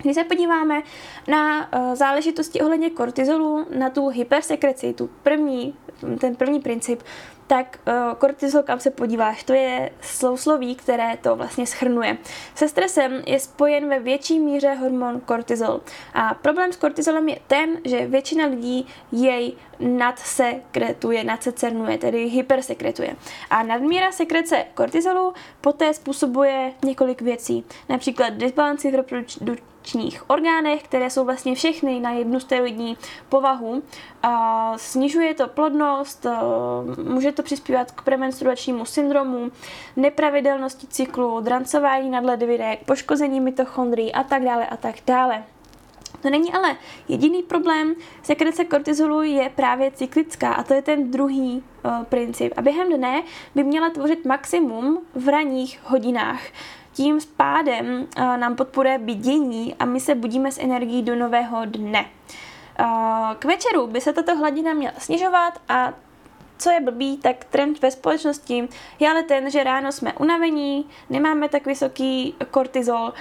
Když 0.02 0.16
se 0.16 0.24
podíváme 0.24 0.82
na 1.28 1.74
uh, 1.74 1.96
záležitosti 1.96 2.62
ohledně 2.62 2.90
kortizolu, 2.90 3.66
na 3.78 3.90
tu 3.90 4.08
hypersekreci, 4.08 4.94
tu 4.94 5.10
první, 5.24 5.76
ten 6.20 6.36
první 6.36 6.60
princip, 6.60 7.04
tak 7.48 7.80
uh, 7.88 8.14
kortizol, 8.18 8.64
kam 8.64 8.80
se 8.80 8.92
podíváš, 8.92 9.44
to 9.44 9.54
je 9.54 9.90
slousloví, 10.02 10.76
které 10.76 11.18
to 11.22 11.36
vlastně 11.36 11.68
schrnuje. 11.68 12.18
Se 12.56 12.70
stresem 12.70 13.24
je 13.26 13.40
spojen 13.40 13.90
ve 13.90 14.00
větší 14.00 14.40
míře 14.40 14.74
hormon 14.74 15.20
kortizol. 15.20 15.82
A 16.14 16.34
problém 16.34 16.74
s 16.74 16.76
kortizolem 16.76 17.30
je 17.30 17.40
ten, 17.48 17.70
že 17.86 18.08
většina 18.08 18.46
lidí 18.46 18.88
jej 19.12 19.54
nadsekretuje, 19.80 21.24
nadsecernuje, 21.24 21.98
tedy 21.98 22.26
hypersekretuje. 22.26 23.16
A 23.50 23.64
nadmíra 23.64 24.12
sekrece 24.12 24.66
kortizolu 24.74 25.34
poté 25.62 25.94
způsobuje 25.94 26.74
několik 26.86 27.22
věcí. 27.22 27.64
Například 27.90 28.30
disbalanci 28.30 28.92
v 28.92 28.96
reprodukčních 29.88 30.30
orgánech, 30.30 30.84
které 30.84 31.10
jsou 31.10 31.26
vlastně 31.26 31.56
všechny 31.56 32.00
na 32.00 32.12
jednu 32.12 32.40
steroidní 32.40 32.98
povahu. 33.30 33.84
A 34.24 34.74
snižuje 34.78 35.34
to 35.34 35.48
plodnost, 35.48 36.26
může 37.04 37.32
to 37.32 37.44
přispívat 37.44 37.92
k 37.92 38.02
premenstruačnímu 38.02 38.86
syndromu, 38.86 39.52
nepravidelnosti 39.96 40.88
cyklu, 40.88 41.40
drancování 41.40 42.10
nadledvinek, 42.10 42.86
poškození 42.86 43.40
mitochondrií 43.40 44.14
a 44.14 44.24
tak 44.24 44.44
dále 44.44 44.68
a 44.68 44.78
tak 44.78 44.96
dále. 45.08 45.44
To 46.22 46.30
není 46.30 46.54
ale 46.54 46.78
jediný 47.08 47.44
problém. 47.44 47.96
Sekrece 48.24 48.66
kortizolu 48.66 49.22
je 49.22 49.50
právě 49.50 49.92
cyklická 49.92 50.54
a 50.54 50.64
to 50.64 50.74
je 50.74 50.82
ten 50.82 51.12
druhý 51.12 51.64
uh, 51.86 52.04
princip. 52.04 52.54
A 52.58 52.62
během 52.62 52.94
dne 52.94 53.24
by 53.56 53.64
měla 53.64 53.90
tvořit 53.90 54.26
maximum 54.26 55.02
v 55.16 55.28
ranních 55.28 55.80
hodinách. 55.84 56.42
Tím 56.98 57.20
pádem 57.38 58.08
uh, 58.18 58.38
nám 58.38 58.56
podporuje 58.56 58.98
vidění 58.98 59.76
a 59.80 59.86
my 59.86 60.00
se 60.00 60.16
budíme 60.16 60.52
s 60.52 60.60
energií 60.60 61.04
do 61.04 61.16
nového 61.16 61.66
dne. 61.66 62.06
Uh, 62.80 63.34
k 63.40 63.46
večeru 63.46 63.88
by 63.88 64.02
se 64.02 64.14
tato 64.14 64.36
hladina 64.36 64.74
měla 64.74 64.94
snižovat 64.98 65.62
a 65.70 65.94
co 66.58 66.70
je 66.70 66.82
blbý, 66.82 67.18
tak 67.18 67.46
trend 67.46 67.82
ve 67.82 67.92
společnosti 67.92 68.70
je 69.00 69.10
ale 69.10 69.24
ten, 69.24 69.52
že 69.52 69.64
ráno 69.64 69.92
jsme 69.92 70.14
unavení, 70.14 70.86
nemáme 71.10 71.50
tak 71.50 71.66
vysoký 71.66 72.36
kortizol, 72.52 73.14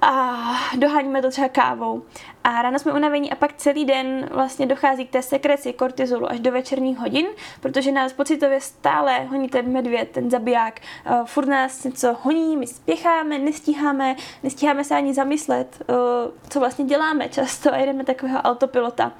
a 0.00 0.32
doháníme 0.78 1.22
to 1.22 1.30
třeba 1.30 1.48
kávou. 1.48 2.02
A 2.44 2.62
ráno 2.62 2.78
jsme 2.78 2.92
unavení 2.92 3.32
a 3.32 3.34
pak 3.34 3.52
celý 3.52 3.84
den 3.84 4.28
vlastně 4.32 4.66
dochází 4.66 5.06
k 5.06 5.10
té 5.10 5.22
sekreci 5.22 5.72
kortizolu 5.72 6.30
až 6.30 6.40
do 6.40 6.52
večerních 6.52 6.98
hodin, 6.98 7.26
protože 7.60 7.92
nás 7.92 8.12
pocitově 8.12 8.60
stále 8.60 9.20
honí 9.20 9.48
ten 9.48 9.72
medvěd, 9.72 10.10
ten 10.10 10.30
zabiják. 10.30 10.80
Uh, 11.10 11.24
furt 11.24 11.46
nás 11.46 11.84
něco 11.84 12.16
honí, 12.22 12.56
my 12.56 12.66
spěcháme, 12.66 13.38
nestíháme, 13.38 14.16
nestíháme 14.42 14.84
se 14.84 14.94
ani 14.94 15.14
zamyslet, 15.14 15.82
uh, 15.88 15.96
co 16.48 16.60
vlastně 16.60 16.84
děláme 16.84 17.28
často 17.28 17.72
a 17.72 17.76
jedeme 17.76 18.04
takového 18.04 18.38
autopilota 18.38 19.12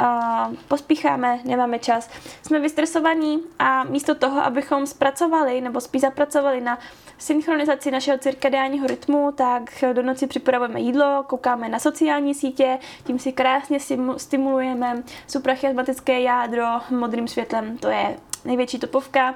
uh, 0.00 0.54
pospícháme, 0.68 1.38
nemáme 1.44 1.78
čas, 1.78 2.10
jsme 2.42 2.60
vystresovaní 2.60 3.42
a 3.58 3.84
místo 3.84 4.14
toho, 4.14 4.40
abychom 4.40 4.86
zpracovali 4.86 5.60
nebo 5.60 5.80
spíš 5.80 6.00
zapracovali 6.00 6.60
na 6.60 6.78
synchronizaci 7.18 7.90
našeho 7.90 8.18
cirkadiálního 8.18 8.86
rytmu, 8.86 9.32
tak 9.32 9.62
do 9.92 10.02
noci 10.02 10.26
připravujeme 10.26 10.80
jídlo, 10.80 11.24
koukáme 11.26 11.68
na 11.68 11.78
sociální 11.78 12.34
sítě, 12.34 12.59
tím 13.04 13.18
si 13.18 13.32
krásně 13.32 13.78
stimulujeme 14.16 15.02
suprachiasmatické 15.26 16.20
jádro 16.20 16.66
modrým 16.90 17.28
světlem, 17.28 17.78
to 17.78 17.88
je 17.88 18.16
největší 18.44 18.78
topovka. 18.78 19.34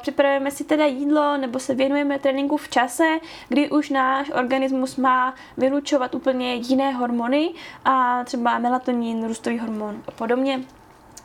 Připravujeme 0.00 0.50
si 0.50 0.64
teda 0.64 0.86
jídlo 0.86 1.36
nebo 1.36 1.58
se 1.58 1.74
věnujeme 1.74 2.18
tréninku 2.18 2.56
v 2.56 2.68
čase, 2.68 3.18
kdy 3.48 3.70
už 3.70 3.90
náš 3.90 4.30
organismus 4.34 4.96
má 4.96 5.34
vylučovat 5.56 6.14
úplně 6.14 6.54
jiné 6.54 6.92
hormony 6.92 7.50
a 7.84 8.24
třeba 8.24 8.58
melatonin, 8.58 9.26
růstový 9.26 9.58
hormon 9.58 10.02
a 10.06 10.10
podobně. 10.10 10.60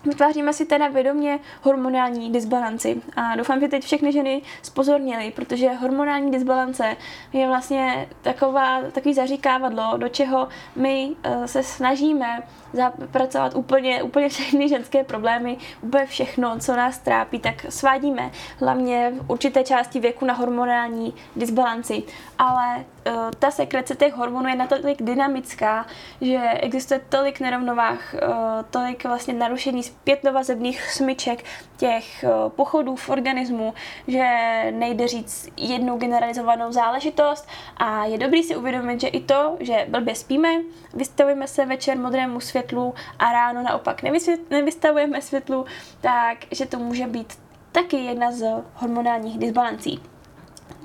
Vytváříme 0.06 0.54
si 0.54 0.66
teda 0.66 0.88
vědomě 0.88 1.40
hormonální 1.62 2.32
disbalanci. 2.32 3.02
A 3.16 3.36
doufám, 3.36 3.60
že 3.60 3.68
teď 3.68 3.84
všechny 3.84 4.12
ženy 4.12 4.42
spozornily, 4.62 5.32
protože 5.32 5.74
hormonální 5.74 6.32
disbalance 6.32 6.98
je 7.34 7.48
vlastně 7.48 8.10
taková, 8.22 8.82
takový 8.92 9.14
zaříkávadlo, 9.14 9.98
do 9.98 10.10
čeho 10.10 10.48
my 10.76 11.10
uh, 11.10 11.46
se 11.46 11.64
snažíme 11.64 12.44
zapracovat 12.74 13.56
úplně, 13.56 14.04
úplně 14.04 14.30
všechny 14.30 14.70
ženské 14.70 15.04
problémy, 15.04 15.58
úplně 15.82 16.06
všechno, 16.06 16.60
co 16.60 16.76
nás 16.76 16.98
trápí, 16.98 17.40
tak 17.40 17.66
svádíme 17.70 18.32
hlavně 18.60 19.14
v 19.22 19.32
určité 19.32 19.64
části 19.64 20.00
věku 20.00 20.26
na 20.26 20.34
hormonální 20.34 21.14
disbalanci. 21.36 22.04
Ale 22.38 22.76
uh, 22.78 23.32
ta 23.40 23.52
sekrece 23.52 23.96
těch 23.96 24.14
hormonů 24.14 24.50
je 24.50 24.56
natolik 24.56 25.02
dynamická, 25.02 25.86
že 26.22 26.40
existuje 26.62 27.02
tolik 27.10 27.40
nerovnovách, 27.40 28.14
uh, 28.14 28.20
tolik 28.70 29.04
vlastně 29.04 29.34
narušení 29.34 29.84
zpětnovazebných 29.84 30.92
smyček, 30.92 31.44
těch 31.78 32.24
uh, 32.24 32.50
pochodů 32.50 32.96
v 32.96 33.10
organismu, 33.10 33.74
že 34.08 34.28
nejde 34.72 35.08
říct 35.08 35.50
jednu 35.58 35.98
generalizovanou 35.98 36.72
záležitost 36.72 37.48
a 37.78 38.06
je 38.06 38.18
dobrý 38.18 38.44
si 38.44 38.56
uvědomit, 38.56 39.02
že 39.02 39.08
i 39.08 39.20
to, 39.20 39.58
že 39.60 39.86
blbě 39.90 40.16
spíme, 40.16 40.50
vystavujeme 40.94 41.48
se 41.48 41.66
večer 41.66 41.98
modrému 41.98 42.40
světlu 42.58 42.94
a 43.20 43.32
ráno 43.32 43.64
naopak 43.64 44.02
nevystavujeme 44.50 45.22
světlu, 45.22 45.66
tak 46.02 46.38
že 46.52 46.66
to 46.66 46.80
může 46.80 47.08
být 47.08 47.34
taky 47.72 47.98
jedna 47.98 48.32
z 48.32 48.64
hormonálních 48.74 49.40
disbalancí. 49.40 50.02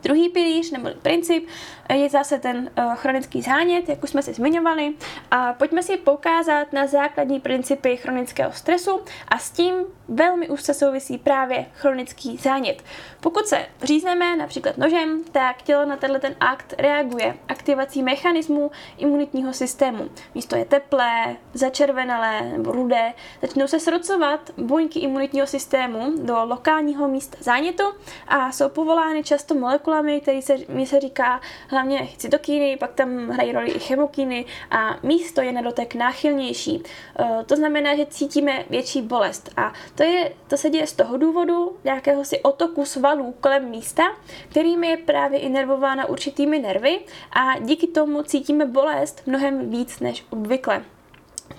Druhý 0.03 0.29
pilíř 0.29 0.71
nebo 0.71 0.89
princip 1.03 1.49
je 1.95 2.09
zase 2.09 2.39
ten 2.39 2.71
uh, 2.79 2.95
chronický 2.95 3.43
zánět, 3.43 3.89
jak 3.89 4.05
už 4.05 4.11
jsme 4.11 4.23
si 4.23 4.33
zmiňovali. 4.33 4.95
A 5.31 5.53
pojďme 5.53 5.83
si 5.83 5.97
poukázat 5.97 6.73
na 6.73 6.87
základní 6.87 7.41
principy 7.41 7.97
chronického 7.97 8.53
stresu 8.53 9.01
a 9.29 9.39
s 9.39 9.51
tím 9.51 9.75
velmi 10.09 10.49
úzce 10.49 10.75
souvisí 10.75 11.19
právě 11.19 11.67
chronický 11.75 12.37
zánět. 12.37 12.83
Pokud 13.21 13.47
se 13.47 13.67
řízneme 13.83 14.37
například 14.37 14.79
nožem, 14.79 15.25
tak 15.33 15.63
tělo 15.63 15.85
na 15.85 15.97
tenhle 15.97 16.21
ten 16.21 16.35
akt 16.41 16.75
reaguje 16.79 17.35
aktivací 17.49 18.03
mechanismu 18.03 18.71
imunitního 18.99 19.53
systému. 19.53 20.11
Místo 20.35 20.57
je 20.57 20.65
teplé, 20.65 21.37
začervenalé 21.55 22.43
nebo 22.43 22.73
rudé, 22.73 23.13
začnou 23.43 23.67
se 23.67 23.81
srocovat 23.81 24.51
buňky 24.57 24.99
imunitního 24.99 25.47
systému 25.47 26.13
do 26.23 26.45
lokálního 26.45 27.09
místa 27.09 27.39
zánětu 27.41 27.85
a 28.29 28.53
jsou 28.53 28.69
povolány 28.69 29.25
často 29.25 29.55
molekulami, 29.93 30.21
které 30.21 30.43
se, 30.43 30.57
mi 30.69 30.87
se 30.87 31.01
říká 31.01 31.41
hlavně 31.69 32.09
cytokíny, 32.17 32.77
pak 32.77 32.93
tam 32.93 33.29
hrají 33.29 33.53
roli 33.53 33.71
i 33.71 33.79
chemokíny 33.79 34.45
a 34.71 34.97
místo 35.03 35.41
je 35.41 35.53
na 35.53 35.63
dotek 35.63 35.95
náchylnější. 35.95 36.83
E, 37.19 37.45
to 37.45 37.57
znamená, 37.57 37.97
že 37.97 38.07
cítíme 38.07 38.65
větší 38.71 39.03
bolest 39.03 39.51
a 39.57 39.73
to, 39.95 40.03
je, 40.03 40.33
to 40.49 40.57
se 40.57 40.71
děje 40.71 40.87
z 40.87 40.93
toho 40.93 41.17
důvodu 41.17 41.77
nějakého 41.85 42.25
si 42.25 42.41
otoku 42.41 42.85
svalů 42.85 43.35
kolem 43.41 43.71
místa, 43.71 44.03
kterými 44.49 44.87
je 44.87 44.97
právě 44.97 45.39
inervována 45.39 46.09
určitými 46.09 46.59
nervy 46.59 47.01
a 47.33 47.59
díky 47.59 47.87
tomu 47.87 48.23
cítíme 48.23 48.67
bolest 48.67 49.23
mnohem 49.27 49.71
víc 49.71 50.01
než 50.01 50.25
obvykle. 50.31 50.83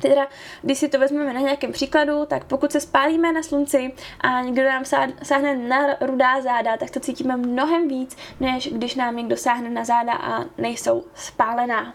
Teda, 0.01 0.27
když 0.61 0.77
si 0.77 0.89
to 0.89 0.99
vezmeme 0.99 1.33
na 1.33 1.39
nějakém 1.39 1.71
příkladu, 1.71 2.25
tak 2.25 2.43
pokud 2.43 2.71
se 2.71 2.79
spálíme 2.79 3.33
na 3.33 3.43
slunci 3.43 3.91
a 4.21 4.41
někdo 4.41 4.63
nám 4.63 4.85
sáhne 5.23 5.55
na 5.55 5.95
rudá 6.01 6.41
záda, 6.41 6.77
tak 6.77 6.89
to 6.89 6.99
cítíme 6.99 7.37
mnohem 7.37 7.87
víc, 7.87 8.17
než 8.39 8.67
když 8.73 8.95
nám 8.95 9.15
někdo 9.15 9.37
sáhne 9.37 9.69
na 9.69 9.85
záda 9.85 10.13
a 10.13 10.45
nejsou 10.57 11.03
spálená. 11.15 11.93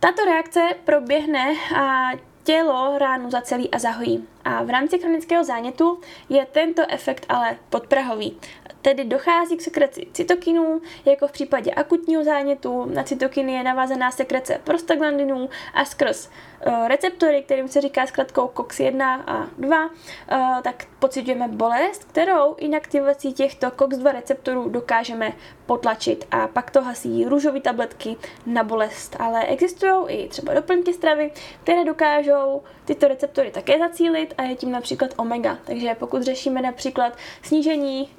Tato 0.00 0.24
reakce 0.24 0.60
proběhne 0.84 1.54
a 1.76 2.10
tělo 2.44 2.98
ránu 2.98 3.30
zacelí 3.30 3.70
a 3.70 3.78
zahojí. 3.78 4.28
A 4.44 4.62
v 4.62 4.70
rámci 4.70 4.98
chronického 4.98 5.44
zánětu 5.44 6.00
je 6.28 6.46
tento 6.46 6.82
efekt 6.88 7.26
ale 7.28 7.56
podprahový. 7.70 8.38
Tedy 8.82 9.04
dochází 9.04 9.56
k 9.56 9.62
sekreci 9.62 10.06
cytokinů, 10.12 10.80
jako 11.04 11.28
v 11.28 11.32
případě 11.32 11.70
akutního 11.70 12.24
zánětu. 12.24 12.84
Na 12.84 13.02
cytokiny 13.02 13.52
je 13.52 13.62
navázaná 13.62 14.10
sekrece 14.10 14.60
prostaglandinů 14.64 15.48
a 15.74 15.84
skrz 15.84 16.28
uh, 16.66 16.88
receptory, 16.88 17.42
kterým 17.42 17.68
se 17.68 17.80
říká 17.80 18.06
zkratkou 18.06 18.46
COX1 18.46 19.22
a 19.26 19.46
2, 19.58 19.84
uh, 19.84 19.92
eh, 20.30 20.62
tak 20.62 20.84
pocitujeme 20.98 21.48
bolest, 21.48 22.04
kterou 22.04 22.54
inaktivací 22.54 23.32
těchto 23.32 23.66
COX2 23.66 24.12
receptorů 24.12 24.68
dokážeme 24.68 25.32
potlačit 25.66 26.26
a 26.30 26.48
pak 26.48 26.70
to 26.70 26.82
hasí 26.82 27.24
růžové 27.24 27.60
tabletky 27.60 28.16
na 28.46 28.64
bolest. 28.64 29.16
Ale 29.18 29.46
existují 29.46 29.92
i 30.08 30.28
třeba 30.28 30.54
doplňky 30.54 30.92
stravy, 30.92 31.30
které 31.62 31.84
dokážou 31.84 32.62
tyto 32.84 33.08
receptory 33.08 33.50
také 33.50 33.78
zacílit 33.78 34.34
a 34.38 34.42
je 34.42 34.56
tím 34.56 34.72
například 34.72 35.10
omega. 35.16 35.58
Takže 35.64 35.94
pokud 35.94 36.22
řešíme 36.22 36.62
například 36.62 37.16
snížení 37.42 38.10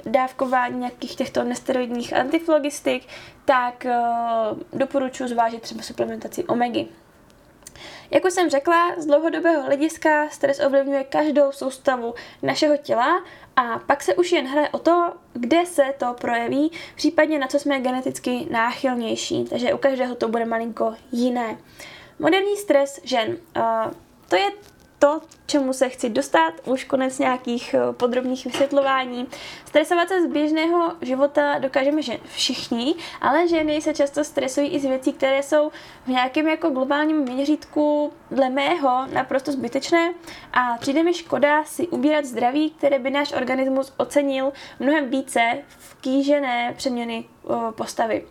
dávkování 0.53 0.79
nějakých 0.79 1.15
těchto 1.15 1.43
nesteroidních 1.43 2.13
antiflogistik, 2.13 3.07
tak 3.45 3.85
uh, 3.85 4.57
doporučuji 4.79 5.27
zvážit 5.27 5.61
třeba 5.61 5.81
suplementaci 5.81 6.43
omegy. 6.43 6.87
Jak 8.11 8.25
už 8.25 8.33
jsem 8.33 8.49
řekla, 8.49 8.95
z 8.97 9.05
dlouhodobého 9.05 9.63
hlediska 9.63 10.29
stres 10.29 10.59
ovlivňuje 10.59 11.03
každou 11.03 11.51
soustavu 11.51 12.13
našeho 12.41 12.77
těla 12.77 13.23
a 13.55 13.79
pak 13.79 14.03
se 14.03 14.15
už 14.15 14.31
jen 14.31 14.47
hraje 14.47 14.69
o 14.69 14.79
to, 14.79 15.13
kde 15.33 15.65
se 15.65 15.83
to 15.97 16.15
projeví, 16.21 16.71
případně 16.95 17.39
na 17.39 17.47
co 17.47 17.59
jsme 17.59 17.79
geneticky 17.79 18.47
náchylnější. 18.51 19.45
Takže 19.45 19.73
u 19.73 19.77
každého 19.77 20.15
to 20.15 20.27
bude 20.27 20.45
malinko 20.45 20.93
jiné. 21.11 21.57
Moderní 22.19 22.57
stres 22.57 22.99
žen. 23.03 23.37
Uh, 23.57 23.91
to 24.29 24.35
je 24.35 24.51
to, 25.03 25.21
čemu 25.45 25.73
se 25.73 25.89
chci 25.89 26.09
dostat, 26.09 26.53
už 26.65 26.83
konec 26.83 27.19
nějakých 27.19 27.73
eh, 27.73 27.93
podrobných 27.93 28.45
vysvětlování. 28.45 29.27
Stresovat 29.65 30.07
se 30.07 30.21
z 30.23 30.31
běžného 30.31 30.93
života 31.01 31.59
dokážeme 31.59 32.01
že 32.01 32.17
všichni, 32.25 32.95
ale 33.21 33.47
ženy 33.47 33.81
se 33.81 33.93
často 33.93 34.23
stresují 34.23 34.67
i 34.69 34.79
z 34.79 34.85
věcí, 34.85 35.13
které 35.13 35.43
jsou 35.43 35.71
v 36.05 36.07
nějakém 36.07 36.47
jako 36.47 36.69
globálním 36.69 37.17
měřítku 37.17 38.13
dle 38.31 38.49
mého 38.49 39.07
naprosto 39.13 39.51
zbytečné 39.51 40.13
a 40.53 40.77
přijde 40.79 41.03
mi 41.03 41.13
škoda 41.13 41.63
si 41.63 41.87
ubírat 41.87 42.25
zdraví, 42.25 42.69
které 42.69 42.99
by 42.99 43.09
náš 43.09 43.33
organismus 43.33 43.93
ocenil 43.97 44.53
mnohem 44.79 45.09
více 45.09 45.41
v 45.67 46.01
kýžené 46.01 46.73
přeměny 46.77 47.25
eh, 47.49 47.71
postavy. 47.71 48.25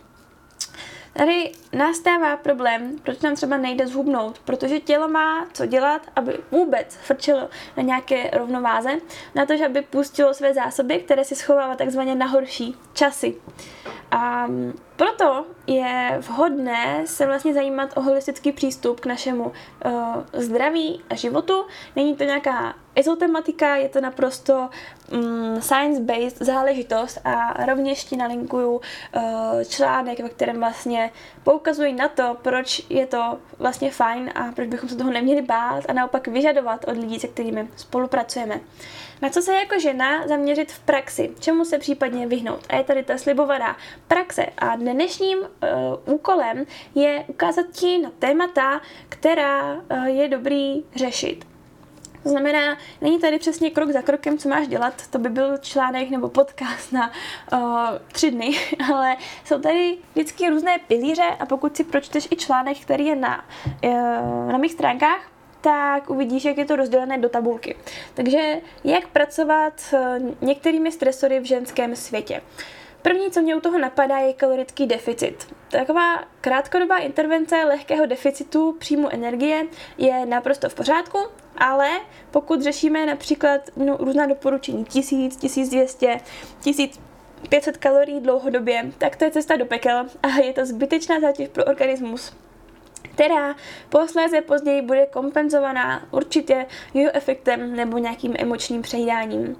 Tady 1.13 1.51
nastává 1.73 2.37
problém, 2.37 2.95
proč 3.03 3.19
nám 3.19 3.35
třeba 3.35 3.57
nejde 3.57 3.87
zhubnout, 3.87 4.39
protože 4.39 4.79
tělo 4.79 5.07
má 5.07 5.47
co 5.53 5.65
dělat, 5.65 6.01
aby 6.15 6.37
vůbec 6.51 6.95
frčelo 6.95 7.49
na 7.77 7.83
nějaké 7.83 8.29
rovnováze, 8.33 8.89
na 9.35 9.45
to, 9.45 9.53
aby 9.65 9.81
pustilo 9.81 10.33
své 10.33 10.53
zásoby, 10.53 10.99
které 10.99 11.25
si 11.25 11.35
schovává 11.35 11.75
takzvaně 11.75 12.15
na 12.15 12.25
horší 12.25 12.75
časy. 12.93 13.35
A 14.11 14.47
proto 14.95 15.45
je 15.67 16.17
vhodné 16.19 17.01
se 17.05 17.25
vlastně 17.25 17.53
zajímat 17.53 17.97
o 17.97 18.01
holistický 18.01 18.51
přístup 18.51 18.99
k 18.99 19.05
našemu 19.05 19.43
uh, 19.43 19.91
zdraví 20.33 21.03
a 21.09 21.15
životu. 21.15 21.65
Není 21.95 22.15
to 22.15 22.23
nějaká 22.23 22.73
ezotematika, 22.95 23.75
je 23.75 23.89
to 23.89 24.01
naprosto 24.01 24.69
um, 25.11 25.61
science-based 25.61 26.37
záležitost 26.39 27.19
a 27.25 27.65
rovněž 27.65 28.03
ti 28.03 28.17
nalinkuju 28.17 28.71
uh, 28.71 28.81
článek, 29.67 30.19
ve 30.19 30.29
kterém 30.29 30.59
vlastně 30.59 31.11
poukazují 31.43 31.93
na 31.93 32.07
to, 32.07 32.37
proč 32.41 32.85
je 32.89 33.05
to 33.05 33.37
vlastně 33.59 33.91
fajn 33.91 34.31
a 34.35 34.51
proč 34.51 34.67
bychom 34.67 34.89
se 34.89 34.95
toho 34.95 35.11
neměli 35.11 35.41
bát 35.41 35.83
a 35.89 35.93
naopak 35.93 36.27
vyžadovat 36.27 36.85
od 36.87 36.97
lidí, 36.97 37.19
se 37.19 37.27
kterými 37.27 37.67
spolupracujeme. 37.75 38.59
Na 39.23 39.29
co 39.29 39.41
se 39.41 39.53
jako 39.53 39.79
žena 39.79 40.27
zaměřit 40.27 40.71
v 40.71 40.79
praxi, 40.79 41.31
čemu 41.39 41.65
se 41.65 41.79
případně 41.79 42.27
vyhnout. 42.27 42.59
A 42.69 42.75
je 42.75 42.83
tady 42.83 43.03
ta 43.03 43.17
slibovaná 43.17 43.77
praxe. 44.07 44.45
A 44.57 44.75
dnešním 44.75 45.37
uh, 45.39 46.13
úkolem 46.13 46.65
je 46.95 47.25
ukázat 47.27 47.65
ti 47.71 47.97
na 47.97 48.11
témata, 48.19 48.81
která 49.09 49.73
uh, 49.73 50.05
je 50.05 50.29
dobrý 50.29 50.83
řešit. 50.95 51.45
To 52.23 52.29
znamená, 52.29 52.77
není 53.01 53.19
tady 53.19 53.39
přesně 53.39 53.69
krok 53.69 53.91
za 53.91 54.01
krokem, 54.01 54.37
co 54.37 54.49
máš 54.49 54.67
dělat, 54.67 55.07
to 55.07 55.19
by 55.19 55.29
byl 55.29 55.57
článek 55.57 56.09
nebo 56.09 56.29
podcast 56.29 56.91
na 56.91 57.11
uh, 57.53 57.59
tři 58.11 58.31
dny, 58.31 58.51
ale 58.93 59.15
jsou 59.45 59.59
tady 59.59 59.97
vždycky 60.11 60.49
různé 60.49 60.77
pilíře 60.87 61.35
a 61.39 61.45
pokud 61.45 61.77
si 61.77 61.83
pročteš 61.83 62.27
i 62.31 62.35
článek, 62.35 62.77
který 62.79 63.05
je 63.05 63.15
na, 63.15 63.45
uh, 63.83 64.51
na 64.51 64.57
mých 64.57 64.71
stránkách, 64.71 65.32
tak 65.63 66.09
uvidíš, 66.09 66.45
jak 66.45 66.57
je 66.57 66.65
to 66.65 66.75
rozdělené 66.75 67.17
do 67.17 67.29
tabulky. 67.29 67.75
Takže 68.13 68.61
jak 68.83 69.07
pracovat 69.07 69.79
s 69.79 69.95
některými 70.41 70.91
stresory 70.91 71.39
v 71.39 71.45
ženském 71.45 71.95
světě. 71.95 72.41
První, 73.01 73.31
co 73.31 73.41
mě 73.41 73.55
u 73.55 73.59
toho 73.59 73.79
napadá, 73.79 74.17
je 74.17 74.33
kalorický 74.33 74.87
deficit. 74.87 75.55
Taková 75.71 76.23
krátkodobá 76.41 76.97
intervence 76.97 77.55
lehkého 77.55 78.05
deficitu 78.05 78.75
příjmu 78.79 79.13
energie 79.13 79.67
je 79.97 80.25
naprosto 80.25 80.69
v 80.69 80.75
pořádku, 80.75 81.17
ale 81.57 81.89
pokud 82.31 82.61
řešíme 82.61 83.05
například 83.05 83.61
no, 83.75 83.97
různá 83.97 84.25
doporučení 84.25 84.85
1000, 84.85 85.35
1200, 85.35 86.17
1500 86.61 87.77
kalorií 87.77 88.19
dlouhodobě, 88.19 88.91
tak 88.97 89.15
to 89.15 89.25
je 89.25 89.31
cesta 89.31 89.55
do 89.55 89.65
pekel 89.65 90.05
a 90.23 90.27
je 90.27 90.53
to 90.53 90.65
zbytečná 90.65 91.19
zátěž 91.19 91.49
pro 91.49 91.65
organismus 91.65 92.33
která 93.11 93.55
posléze 93.89 94.41
později 94.41 94.81
bude 94.81 95.05
kompenzovaná 95.05 96.01
určitě 96.11 96.65
jeho 96.93 97.11
efektem 97.15 97.75
nebo 97.75 97.97
nějakým 97.97 98.35
emočním 98.37 98.81
přejídáním. 98.81 99.57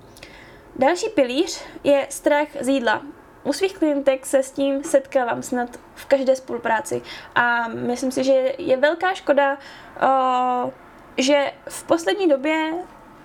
Další 0.75 1.09
pilíř 1.09 1.61
je 1.83 2.07
strach 2.09 2.47
z 2.59 2.67
jídla. 2.67 3.01
u 3.43 3.53
svých 3.53 3.77
klientek 3.77 4.25
se 4.25 4.43
s 4.43 4.51
tím 4.51 4.83
setkávám 4.83 5.43
snad 5.43 5.69
v 5.95 6.05
každé 6.05 6.35
spolupráci 6.35 7.01
a 7.35 7.67
myslím 7.67 8.11
si, 8.11 8.23
že 8.23 8.53
je 8.57 8.77
velká 8.77 9.13
škoda, 9.13 9.57
že 11.17 11.51
v 11.69 11.83
poslední 11.83 12.27
době 12.27 12.73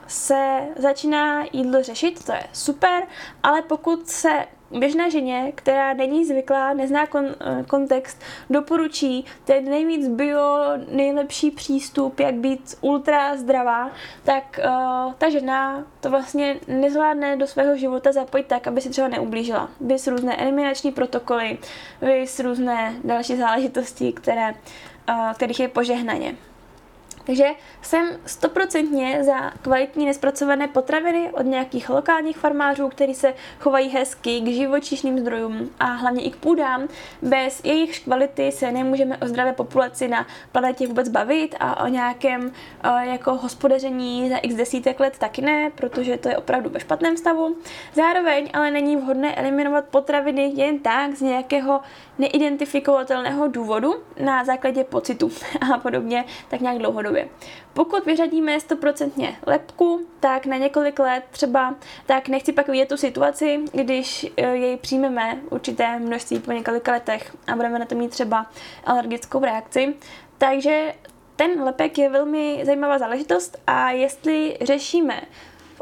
se 0.06 0.60
začíná 0.76 1.44
jídlo 1.52 1.82
řešit, 1.82 2.24
to 2.24 2.32
je 2.32 2.42
super, 2.52 3.02
ale 3.42 3.62
pokud 3.62 4.08
se 4.08 4.46
běžné 4.70 5.10
ženě, 5.10 5.52
která 5.54 5.94
není 5.94 6.24
zvyklá, 6.24 6.74
nezná 6.74 7.06
kon, 7.06 7.26
eh, 7.26 7.64
kontext, 7.68 8.22
doporučí 8.50 9.24
ten 9.44 9.64
nejvíc 9.64 10.08
bio, 10.08 10.58
nejlepší 10.88 11.50
přístup, 11.50 12.20
jak 12.20 12.34
být 12.34 12.74
ultra 12.80 13.36
zdravá, 13.36 13.90
tak 14.24 14.60
uh, 14.64 15.12
ta 15.12 15.30
žena 15.30 15.84
to 16.00 16.10
vlastně 16.10 16.56
nezvládne 16.68 17.36
do 17.36 17.46
svého 17.46 17.76
života 17.76 18.12
zapojit 18.12 18.46
tak, 18.46 18.66
aby 18.66 18.80
si 18.80 18.90
třeba 18.90 19.08
neublížila. 19.08 19.68
Vys 19.80 20.06
různé 20.06 20.36
eliminační 20.36 20.92
protokoly, 20.92 21.58
vys 22.02 22.40
různé 22.40 22.94
další 23.04 23.36
záležitosti, 23.36 24.12
které, 24.12 24.54
uh, 25.08 25.32
kterých 25.32 25.60
je 25.60 25.68
požehnaně. 25.68 26.34
Takže 27.28 27.46
jsem 27.82 28.08
stoprocentně 28.26 29.24
za 29.24 29.50
kvalitní 29.62 30.06
nespracované 30.06 30.68
potraviny 30.68 31.30
od 31.32 31.42
nějakých 31.42 31.90
lokálních 31.90 32.38
farmářů, 32.38 32.88
kteří 32.88 33.14
se 33.14 33.34
chovají 33.60 33.88
hezky 33.88 34.40
k 34.40 34.46
živočišným 34.46 35.18
zdrojům 35.18 35.70
a 35.80 35.84
hlavně 35.84 36.22
i 36.22 36.30
k 36.30 36.36
půdám. 36.36 36.88
Bez 37.22 37.64
jejich 37.64 38.00
kvality 38.00 38.52
se 38.52 38.72
nemůžeme 38.72 39.16
o 39.16 39.26
zdravé 39.26 39.52
populaci 39.52 40.08
na 40.08 40.26
planetě 40.52 40.86
vůbec 40.86 41.08
bavit 41.08 41.54
a 41.60 41.84
o 41.84 41.88
nějakém 41.88 42.52
o 42.84 42.98
jako 42.98 43.34
hospodaření 43.34 44.28
za 44.28 44.36
x 44.36 44.54
desítek 44.54 45.00
let 45.00 45.18
taky 45.18 45.42
ne, 45.42 45.70
protože 45.74 46.16
to 46.16 46.28
je 46.28 46.36
opravdu 46.36 46.70
ve 46.70 46.80
špatném 46.80 47.16
stavu. 47.16 47.56
Zároveň 47.94 48.50
ale 48.52 48.70
není 48.70 48.96
vhodné 48.96 49.34
eliminovat 49.34 49.84
potraviny 49.84 50.52
jen 50.54 50.78
tak 50.78 51.14
z 51.14 51.20
nějakého 51.20 51.80
neidentifikovatelného 52.18 53.48
důvodu 53.48 53.94
na 54.24 54.44
základě 54.44 54.84
pocitu 54.84 55.30
a 55.74 55.78
podobně, 55.78 56.24
tak 56.48 56.60
nějak 56.60 56.78
dlouhodobě. 56.78 57.17
Pokud 57.74 58.06
vyřadíme 58.06 58.56
100% 58.56 59.34
lepku, 59.46 60.06
tak 60.20 60.46
na 60.46 60.56
několik 60.56 60.98
let 60.98 61.24
třeba, 61.30 61.74
tak 62.06 62.28
nechci 62.28 62.52
pak 62.52 62.68
vidět 62.68 62.88
tu 62.88 62.96
situaci, 62.96 63.60
když 63.72 64.26
e, 64.36 64.42
jej 64.56 64.76
přijmeme 64.76 65.38
určité 65.50 65.98
množství 65.98 66.38
po 66.38 66.52
několika 66.52 66.92
letech 66.92 67.36
a 67.46 67.56
budeme 67.56 67.78
na 67.78 67.86
to 67.86 67.94
mít 67.94 68.10
třeba 68.10 68.46
alergickou 68.84 69.40
reakci. 69.40 69.94
Takže 70.38 70.94
ten 71.36 71.62
lepek 71.62 71.98
je 71.98 72.08
velmi 72.08 72.62
zajímavá 72.64 72.98
záležitost 72.98 73.58
a 73.66 73.90
jestli 73.90 74.58
řešíme 74.60 75.20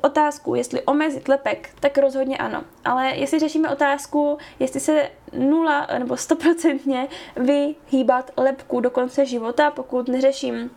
otázku, 0.03 0.55
jestli 0.55 0.83
omezit 0.83 1.29
lepek, 1.29 1.71
tak 1.81 1.99
rozhodně 1.99 2.39
ano. 2.39 2.65
Ale 2.85 3.09
jestli 3.09 3.39
řešíme 3.39 3.71
otázku, 3.71 4.39
jestli 4.59 4.81
se 4.81 5.11
nula 5.33 5.87
nebo 5.99 6.17
stoprocentně 6.17 7.09
vyhýbat 7.37 8.31
lepku 8.37 8.81
do 8.81 8.91
konce 8.91 9.27
života, 9.27 9.71
pokud 9.71 10.09
neřeším 10.09 10.71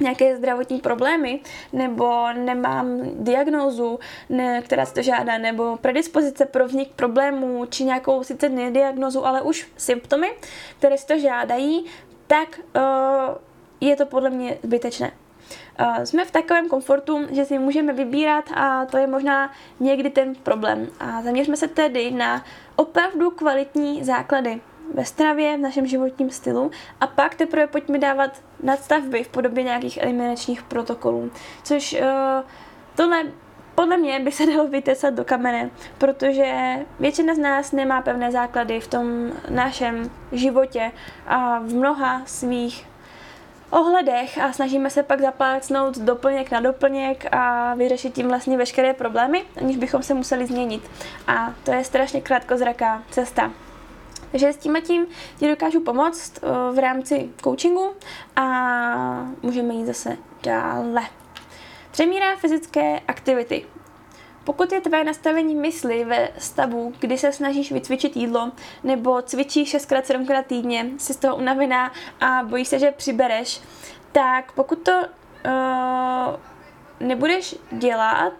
nějaké 0.00 0.36
zdravotní 0.36 0.80
problémy, 0.80 1.40
nebo 1.72 2.32
nemám 2.32 3.00
diagnózu, 3.14 3.98
ne, 4.28 4.62
která 4.62 4.86
se 4.86 4.94
to 4.94 5.02
žádá, 5.02 5.38
nebo 5.38 5.76
predispozice 5.76 6.46
pro 6.46 6.66
vznik 6.66 6.92
problémů, 6.92 7.66
či 7.66 7.84
nějakou 7.84 8.24
sice 8.24 8.48
nediagnózu, 8.48 9.26
ale 9.26 9.42
už 9.42 9.68
symptomy, 9.76 10.32
které 10.78 10.98
si 10.98 11.06
to 11.06 11.18
žádají, 11.18 11.86
tak 12.26 12.60
uh, 12.76 12.82
je 13.80 13.96
to 13.96 14.06
podle 14.06 14.30
mě 14.30 14.58
zbytečné. 14.62 15.12
Uh, 15.80 16.04
jsme 16.04 16.24
v 16.24 16.30
takovém 16.30 16.68
komfortu, 16.68 17.26
že 17.30 17.44
si 17.44 17.58
můžeme 17.58 17.92
vybírat 17.92 18.44
a 18.54 18.86
to 18.86 18.96
je 18.96 19.06
možná 19.06 19.52
někdy 19.80 20.10
ten 20.10 20.34
problém. 20.34 20.88
A 21.00 21.22
zaměřme 21.22 21.56
se 21.56 21.68
tedy 21.68 22.10
na 22.10 22.44
opravdu 22.76 23.30
kvalitní 23.30 24.04
základy 24.04 24.60
ve 24.94 25.04
stravě, 25.04 25.56
v 25.56 25.60
našem 25.60 25.86
životním 25.86 26.30
stylu 26.30 26.70
a 27.00 27.06
pak 27.06 27.34
teprve 27.34 27.66
pojďme 27.66 27.98
dávat 27.98 28.42
nadstavby 28.62 29.24
v 29.24 29.28
podobě 29.28 29.64
nějakých 29.64 29.98
eliminačních 30.02 30.62
protokolů. 30.62 31.30
Což 31.62 31.92
uh, 31.92 32.08
tohle 32.96 33.24
podle 33.74 33.96
mě 33.96 34.20
by 34.20 34.32
se 34.32 34.46
dalo 34.46 34.68
vytesat 34.68 35.14
do 35.14 35.24
kamene, 35.24 35.70
protože 35.98 36.76
většina 37.00 37.34
z 37.34 37.38
nás 37.38 37.72
nemá 37.72 38.02
pevné 38.02 38.32
základy 38.32 38.80
v 38.80 38.86
tom 38.86 39.32
našem 39.48 40.10
životě 40.32 40.92
a 41.26 41.58
v 41.58 41.74
mnoha 41.74 42.22
svých 42.26 42.86
ohledech 43.70 44.38
a 44.38 44.52
snažíme 44.52 44.90
se 44.90 45.02
pak 45.02 45.20
zaplácnout 45.20 45.98
doplněk 45.98 46.50
na 46.50 46.60
doplněk 46.60 47.34
a 47.34 47.74
vyřešit 47.74 48.14
tím 48.14 48.28
vlastně 48.28 48.56
veškeré 48.56 48.94
problémy, 48.94 49.44
aniž 49.56 49.76
bychom 49.76 50.02
se 50.02 50.14
museli 50.14 50.46
změnit. 50.46 50.90
A 51.26 51.54
to 51.64 51.72
je 51.72 51.84
strašně 51.84 52.20
krátkozraká 52.20 53.02
cesta. 53.10 53.50
Takže 54.32 54.52
s 54.52 54.56
tím 54.56 54.76
tím 54.82 55.06
ti 55.38 55.48
dokážu 55.48 55.80
pomoct 55.80 56.38
eh, 56.42 56.72
v 56.72 56.78
rámci 56.78 57.30
coachingu 57.44 57.92
a 58.36 58.44
můžeme 59.42 59.74
jít 59.74 59.86
zase 59.86 60.16
dále. 60.42 61.02
Přemíra 61.90 62.36
fyzické 62.36 63.00
aktivity. 63.08 63.66
Pokud 64.44 64.72
je 64.72 64.80
tvé 64.80 65.04
nastavení 65.04 65.54
mysli 65.54 66.04
ve 66.04 66.28
stavu, 66.38 66.92
kdy 66.98 67.18
se 67.18 67.32
snažíš 67.32 67.72
vycvičit 67.72 68.16
jídlo, 68.16 68.52
nebo 68.84 69.22
cvičíš 69.22 69.74
6x, 69.74 70.02
7x 70.02 70.44
týdně, 70.44 70.86
jsi 70.98 71.14
z 71.14 71.16
toho 71.16 71.36
unavená 71.36 71.92
a 72.20 72.42
bojíš 72.42 72.68
se, 72.68 72.78
že 72.78 72.90
přibereš, 72.90 73.60
tak 74.12 74.52
pokud 74.52 74.78
to 74.78 74.92
uh, 74.92 76.34
nebudeš 77.00 77.54
dělat, 77.72 78.32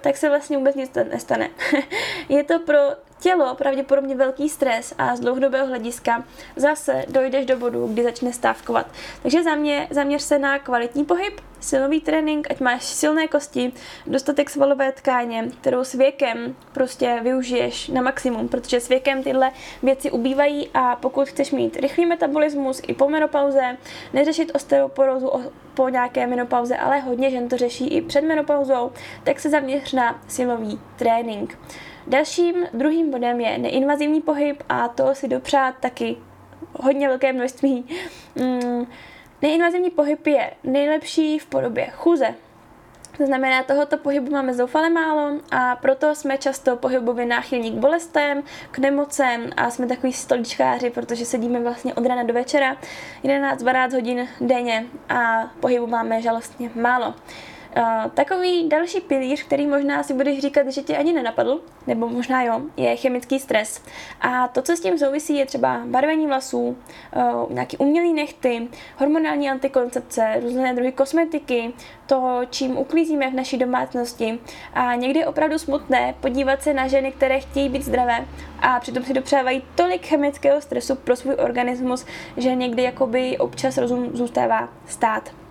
tak 0.00 0.16
se 0.16 0.28
vlastně 0.28 0.58
vůbec 0.58 0.76
nic 0.76 0.90
nestane. 1.10 1.50
je 2.28 2.44
to 2.44 2.58
pro 2.58 2.78
tělo 3.22 3.54
pravděpodobně 3.54 4.16
velký 4.16 4.48
stres 4.48 4.94
a 4.98 5.16
z 5.16 5.20
dlouhodobého 5.20 5.66
hlediska 5.66 6.24
zase 6.56 7.04
dojdeš 7.08 7.46
do 7.46 7.56
bodu, 7.56 7.86
kdy 7.86 8.02
začne 8.02 8.32
stávkovat. 8.32 8.86
Takže 9.22 9.42
za 9.42 9.54
mě 9.54 9.88
zaměř 9.90 10.22
se 10.22 10.38
na 10.38 10.58
kvalitní 10.58 11.04
pohyb, 11.04 11.40
silový 11.60 12.00
trénink, 12.00 12.50
ať 12.50 12.60
máš 12.60 12.84
silné 12.84 13.28
kosti, 13.28 13.72
dostatek 14.06 14.50
svalové 14.50 14.92
tkáně, 14.92 15.48
kterou 15.60 15.84
s 15.84 15.94
věkem 15.94 16.56
prostě 16.72 17.20
využiješ 17.22 17.88
na 17.88 18.02
maximum, 18.02 18.48
protože 18.48 18.80
s 18.80 18.88
věkem 18.88 19.22
tyhle 19.22 19.50
věci 19.82 20.10
ubývají 20.10 20.70
a 20.74 20.96
pokud 20.96 21.28
chceš 21.28 21.50
mít 21.50 21.76
rychlý 21.76 22.06
metabolismus 22.06 22.82
i 22.86 22.94
po 22.94 23.08
menopauze, 23.08 23.76
neřešit 24.12 24.50
osteoporózu 24.54 25.30
po 25.74 25.88
nějaké 25.88 26.26
menopauze, 26.26 26.76
ale 26.76 27.00
hodně 27.00 27.30
žen 27.30 27.48
to 27.48 27.56
řeší 27.56 27.88
i 27.88 28.02
před 28.02 28.20
menopauzou, 28.20 28.92
tak 29.24 29.40
se 29.40 29.50
zaměř 29.50 29.92
na 29.92 30.20
silový 30.28 30.80
trénink. 30.96 31.58
Dalším 32.06 32.54
druhým 32.74 33.10
bodem 33.10 33.40
je 33.40 33.58
neinvazivní 33.58 34.20
pohyb 34.20 34.62
a 34.68 34.88
to 34.88 35.14
si 35.14 35.28
dopřát 35.28 35.74
taky 35.80 36.16
hodně 36.72 37.08
velké 37.08 37.32
množství. 37.32 37.84
Mm, 38.34 38.86
neinvazivní 39.42 39.90
pohyb 39.90 40.26
je 40.26 40.50
nejlepší 40.64 41.38
v 41.38 41.46
podobě 41.46 41.90
chůze. 41.90 42.34
To 43.16 43.26
znamená, 43.26 43.62
tohoto 43.62 43.96
pohybu 43.96 44.32
máme 44.32 44.54
zoufale 44.54 44.90
málo 44.90 45.40
a 45.50 45.76
proto 45.76 46.14
jsme 46.14 46.38
často 46.38 46.76
pohybově 46.76 47.26
náchylní 47.26 47.70
k 47.70 47.74
bolestem, 47.74 48.42
k 48.70 48.78
nemocem 48.78 49.50
a 49.56 49.70
jsme 49.70 49.86
takový 49.86 50.12
stoličkáři, 50.12 50.90
protože 50.90 51.24
sedíme 51.24 51.60
vlastně 51.60 51.94
od 51.94 52.06
rána 52.06 52.22
do 52.22 52.34
večera 52.34 52.76
11-12 53.24 53.92
hodin 53.92 54.28
denně 54.40 54.86
a 55.08 55.50
pohybu 55.60 55.86
máme 55.86 56.22
žalostně 56.22 56.70
málo. 56.74 57.14
Uh, 57.76 58.10
takový 58.14 58.68
další 58.68 59.00
pilíř, 59.00 59.42
který 59.42 59.66
možná 59.66 60.02
si 60.02 60.14
budeš 60.14 60.38
říkat, 60.38 60.68
že 60.68 60.82
tě 60.82 60.96
ani 60.96 61.12
nenapadl, 61.12 61.60
nebo 61.86 62.08
možná 62.08 62.42
jo, 62.42 62.62
je 62.76 62.96
chemický 62.96 63.38
stres. 63.38 63.82
A 64.20 64.48
to, 64.48 64.62
co 64.62 64.76
s 64.76 64.80
tím 64.80 64.98
souvisí, 64.98 65.36
je 65.36 65.46
třeba 65.46 65.80
barvení 65.86 66.26
vlasů, 66.26 66.76
uh, 67.16 67.52
nějaký 67.52 67.76
umělý 67.76 68.12
nechty, 68.12 68.68
hormonální 68.98 69.50
antikoncepce, 69.50 70.40
různé 70.42 70.74
druhy 70.74 70.92
kosmetiky, 70.92 71.72
to, 72.06 72.40
čím 72.50 72.78
uklízíme 72.78 73.30
v 73.30 73.34
naší 73.34 73.58
domácnosti. 73.58 74.38
A 74.74 74.94
někdy 74.94 75.18
je 75.18 75.26
opravdu 75.26 75.58
smutné 75.58 76.14
podívat 76.20 76.62
se 76.62 76.74
na 76.74 76.88
ženy, 76.88 77.12
které 77.12 77.40
chtějí 77.40 77.68
být 77.68 77.82
zdravé 77.82 78.26
a 78.60 78.80
přitom 78.80 79.04
si 79.04 79.14
dopřávají 79.14 79.62
tolik 79.74 80.06
chemického 80.06 80.60
stresu 80.60 80.94
pro 80.94 81.16
svůj 81.16 81.34
organismus, 81.34 82.06
že 82.36 82.54
někdy 82.54 82.82
jakoby 82.82 83.38
občas 83.38 83.78
rozum 83.78 84.10
zůstává 84.12 84.68
stát. 84.86 85.41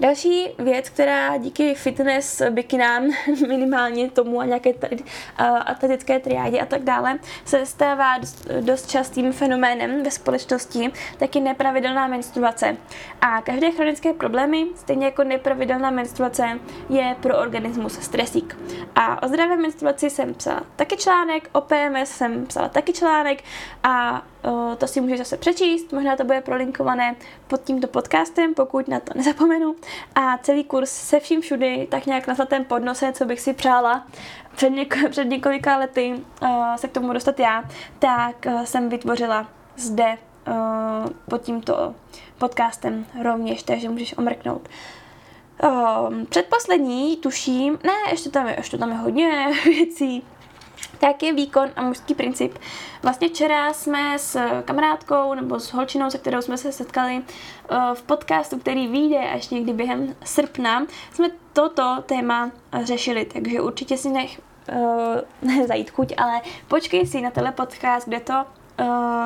Další 0.00 0.48
věc, 0.58 0.88
která 0.88 1.36
díky 1.36 1.74
fitness 1.74 2.42
bikinám, 2.50 3.10
minimálně 3.48 4.10
tomu 4.10 4.40
a 4.40 4.44
nějaké 4.44 4.74
uh, 4.74 4.96
atletické 5.66 6.18
triádě 6.18 6.60
a 6.60 6.66
tak 6.66 6.82
dále, 6.82 7.18
se 7.44 7.66
stává 7.66 8.18
dost, 8.18 8.46
dost 8.60 8.90
častým 8.90 9.32
fenoménem 9.32 10.02
ve 10.02 10.10
společnosti, 10.10 10.90
taky 11.18 11.40
nepravidelná 11.40 12.06
menstruace. 12.06 12.76
A 13.20 13.42
každé 13.42 13.70
chronické 13.70 14.12
problémy, 14.12 14.66
stejně 14.74 15.06
jako 15.06 15.24
nepravidelná 15.24 15.90
menstruace, 15.90 16.58
je 16.88 17.16
pro 17.20 17.38
organismus 17.38 17.92
stresík. 17.92 18.56
A 18.94 19.22
o 19.22 19.28
zdravé 19.28 19.56
menstruaci 19.56 20.10
jsem 20.10 20.34
psala 20.34 20.62
taky 20.76 20.96
článek, 20.96 21.48
o 21.52 21.60
PMS 21.60 22.10
jsem 22.10 22.46
psala 22.46 22.68
taky 22.68 22.92
článek 22.92 23.44
a 23.82 24.22
to 24.78 24.86
si 24.86 25.00
můžeš 25.00 25.18
zase 25.18 25.36
přečíst, 25.36 25.92
možná 25.92 26.16
to 26.16 26.24
bude 26.24 26.40
prolinkované 26.40 27.16
pod 27.46 27.60
tímto 27.64 27.86
podcastem, 27.88 28.54
pokud 28.54 28.88
na 28.88 29.00
to 29.00 29.12
nezapomenu. 29.14 29.74
a 30.14 30.38
celý 30.38 30.64
kurz 30.64 30.90
se 30.90 31.20
vším 31.20 31.40
všudy 31.40 31.88
tak 31.90 32.06
nějak 32.06 32.26
na 32.26 32.34
zlatém 32.34 32.64
podnose, 32.64 33.12
co 33.12 33.24
bych 33.24 33.40
si 33.40 33.52
přála 33.52 34.06
před, 34.56 34.70
něk- 34.70 35.08
před 35.10 35.24
několika 35.24 35.76
lety 35.76 36.14
uh, 36.42 36.48
se 36.76 36.88
k 36.88 36.92
tomu 36.92 37.12
dostat 37.12 37.40
já, 37.40 37.64
tak 37.98 38.46
uh, 38.46 38.62
jsem 38.62 38.88
vytvořila 38.88 39.48
zde 39.76 40.18
uh, 40.48 41.10
pod 41.30 41.42
tímto 41.42 41.94
podcastem 42.38 43.06
rovněž, 43.22 43.62
takže 43.62 43.88
můžeš 43.88 44.18
omrknout. 44.18 44.68
Um, 46.08 46.26
předposlední, 46.26 47.16
tuším, 47.16 47.78
ne, 47.84 47.92
ještě 48.10 48.30
tam 48.30 48.48
je, 48.48 48.54
ještě 48.58 48.78
tam 48.78 48.90
je 48.90 48.96
hodně 48.96 49.48
věcí, 49.64 50.24
tak 50.98 51.22
je 51.22 51.32
výkon 51.32 51.68
a 51.76 51.82
mužský 51.82 52.14
princip. 52.14 52.58
Vlastně 53.02 53.28
včera 53.28 53.72
jsme 53.72 54.18
s 54.18 54.38
kamarádkou 54.64 55.34
nebo 55.34 55.60
s 55.60 55.72
holčinou, 55.72 56.10
se 56.10 56.18
kterou 56.18 56.42
jsme 56.42 56.58
se 56.58 56.72
setkali 56.72 57.22
v 57.94 58.02
podcastu, 58.02 58.58
který 58.58 58.88
vyjde 58.88 59.18
až 59.18 59.48
někdy 59.48 59.72
během 59.72 60.14
srpna, 60.24 60.86
jsme 61.12 61.28
toto 61.52 62.02
téma 62.06 62.50
řešili, 62.82 63.24
takže 63.24 63.60
určitě 63.60 63.96
si 63.96 64.08
nech 64.08 64.40
uh, 65.42 65.64
zajít 65.66 65.90
chuť, 65.90 66.14
ale 66.16 66.40
počkej 66.68 67.06
si 67.06 67.20
na 67.20 67.30
tenhle 67.30 67.52
podcast, 67.52 68.08
kde 68.08 68.20
to 68.20 68.44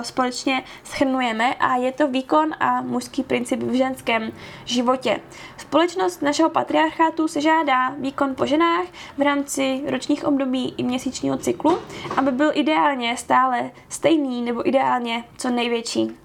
společně 0.02 0.64
schrnujeme 0.84 1.54
a 1.54 1.76
je 1.76 1.92
to 1.92 2.08
výkon 2.08 2.54
a 2.60 2.80
mužský 2.80 3.22
princip 3.22 3.62
v 3.62 3.74
ženském 3.74 4.32
životě. 4.64 5.20
Společnost 5.56 6.22
našeho 6.22 6.50
patriarchátu 6.50 7.28
se 7.28 7.40
žádá 7.40 7.90
výkon 7.90 8.34
po 8.34 8.46
ženách 8.46 8.84
v 9.18 9.22
rámci 9.22 9.82
ročních 9.86 10.24
období 10.24 10.74
i 10.76 10.82
měsíčního 10.82 11.36
cyklu, 11.36 11.78
aby 12.16 12.32
byl 12.32 12.50
ideálně 12.54 13.16
stále 13.16 13.70
stejný 13.88 14.42
nebo 14.42 14.68
ideálně 14.68 15.24
co 15.38 15.50
největší. 15.50 16.16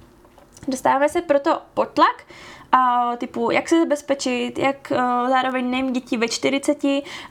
Dostáváme 0.67 1.09
se 1.09 1.21
proto 1.21 1.61
pod 1.73 1.89
tlak, 1.89 2.23
a 2.77 3.15
typu 3.17 3.51
jak 3.51 3.69
se 3.69 3.79
zabezpečit, 3.79 4.59
jak 4.59 4.91
uh, 4.91 5.29
zároveň 5.29 5.69
nejím 5.69 5.93
děti 5.93 6.17
ve 6.17 6.27
40 6.27 6.83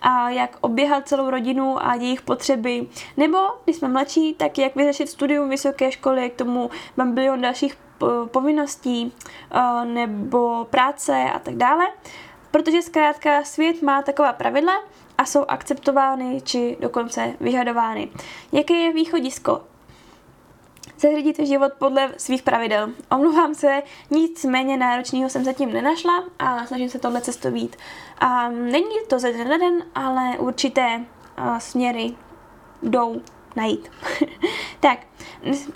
a 0.02 0.30
jak 0.30 0.56
oběhat 0.60 1.08
celou 1.08 1.30
rodinu 1.30 1.86
a 1.86 1.94
jejich 1.94 2.22
potřeby. 2.22 2.86
Nebo, 3.16 3.38
když 3.64 3.76
jsme 3.76 3.88
mladší, 3.88 4.34
tak 4.34 4.58
jak 4.58 4.76
vyřešit 4.76 5.08
studium 5.08 5.48
vysoké 5.48 5.92
školy, 5.92 6.30
k 6.30 6.34
tomu 6.34 6.70
mám 6.96 7.14
bilion 7.14 7.40
dalších 7.40 7.78
povinností 8.26 9.12
uh, 9.54 9.84
nebo 9.84 10.66
práce 10.70 11.24
a 11.34 11.38
tak 11.38 11.54
dále. 11.54 11.86
Protože 12.50 12.82
zkrátka 12.82 13.44
svět 13.44 13.82
má 13.82 14.02
taková 14.02 14.32
pravidla 14.32 14.82
a 15.18 15.24
jsou 15.24 15.44
akceptovány 15.48 16.40
či 16.44 16.76
dokonce 16.80 17.34
vyžadovány. 17.40 18.08
Jaké 18.52 18.74
je 18.74 18.92
východisko? 18.92 19.75
Zařídíte 20.98 21.46
život 21.46 21.72
podle 21.78 22.12
svých 22.16 22.42
pravidel. 22.42 22.92
Omlouvám 23.10 23.54
se, 23.54 23.82
nic 24.10 24.44
méně 24.44 24.76
náročného 24.76 25.30
jsem 25.30 25.44
zatím 25.44 25.72
nenašla 25.72 26.24
a 26.38 26.66
snažím 26.66 26.88
se 26.88 26.98
tohle 26.98 27.20
cesto 27.20 27.50
vít. 27.50 27.76
A 28.18 28.48
není 28.48 28.96
to 29.08 29.18
ze 29.18 29.32
den 29.32 29.48
na 29.48 29.56
den, 29.56 29.82
ale 29.94 30.38
určité 30.38 31.04
směry 31.58 32.14
jdou 32.82 33.20
najít. 33.56 33.90
tak, 34.80 34.98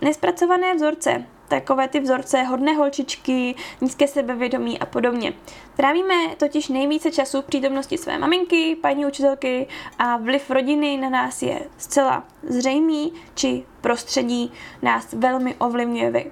nespracované 0.00 0.74
vzorce 0.74 1.26
takové 1.50 1.88
ty 1.88 2.00
vzorce, 2.00 2.42
hodné 2.42 2.72
holčičky, 2.72 3.54
nízké 3.80 4.08
sebevědomí 4.08 4.78
a 4.78 4.86
podobně. 4.86 5.32
Trávíme 5.76 6.14
totiž 6.36 6.68
nejvíce 6.68 7.10
času 7.10 7.42
v 7.42 7.44
přítomnosti 7.44 7.98
své 7.98 8.18
maminky, 8.18 8.76
paní 8.76 9.06
učitelky 9.06 9.66
a 9.98 10.16
vliv 10.16 10.50
rodiny 10.50 10.96
na 10.96 11.08
nás 11.08 11.42
je 11.42 11.60
zcela 11.78 12.24
zřejmý, 12.42 13.12
či 13.34 13.64
prostředí 13.80 14.52
nás 14.82 15.12
velmi 15.12 15.54
ovlivňuje. 15.54 16.30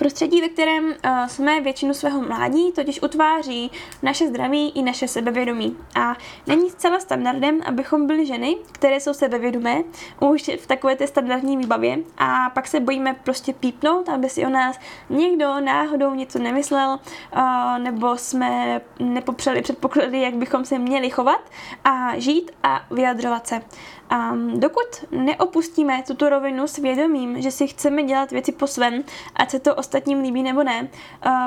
Prostředí, 0.00 0.40
ve 0.40 0.48
kterém 0.48 0.84
uh, 0.84 1.26
jsme 1.26 1.60
většinu 1.60 1.94
svého 1.94 2.22
mládí, 2.22 2.72
totiž 2.72 3.02
utváří 3.02 3.70
naše 4.02 4.28
zdraví 4.28 4.70
i 4.70 4.82
naše 4.82 5.08
sebevědomí. 5.08 5.76
A 6.00 6.16
není 6.46 6.70
zcela 6.70 7.00
standardem, 7.00 7.60
abychom 7.66 8.06
byli 8.06 8.26
ženy, 8.26 8.56
které 8.72 9.00
jsou 9.00 9.14
sebevědomé, 9.14 9.82
už 10.20 10.50
v 10.60 10.66
takové 10.66 10.96
té 10.96 11.06
standardní 11.06 11.56
výbavě 11.56 11.98
a 12.18 12.50
pak 12.54 12.66
se 12.66 12.80
bojíme 12.80 13.14
prostě 13.24 13.52
pípnout, 13.52 14.08
aby 14.08 14.28
si 14.28 14.46
o 14.46 14.48
nás 14.48 14.78
někdo 15.10 15.60
náhodou 15.60 16.14
něco 16.14 16.38
nemyslel, 16.38 16.98
uh, 17.36 17.78
nebo 17.78 18.16
jsme 18.16 18.80
nepopřeli 18.98 19.62
předpoklady, 19.62 20.20
jak 20.20 20.34
bychom 20.34 20.64
se 20.64 20.78
měli 20.78 21.10
chovat 21.10 21.40
a 21.84 22.18
žít 22.18 22.50
a 22.62 22.80
vyjadřovat 22.90 23.46
se. 23.46 23.62
A 24.10 24.32
dokud 24.54 25.04
neopustíme 25.10 26.02
tuto 26.06 26.28
rovinu 26.28 26.66
s 26.66 26.76
vědomím, 26.76 27.42
že 27.42 27.50
si 27.50 27.66
chceme 27.66 28.02
dělat 28.02 28.30
věci 28.30 28.52
po 28.52 28.66
svém, 28.66 29.04
ať 29.36 29.50
se 29.50 29.58
to 29.58 29.74
ostatním 29.74 30.20
líbí 30.20 30.42
nebo 30.42 30.62
ne, 30.62 30.88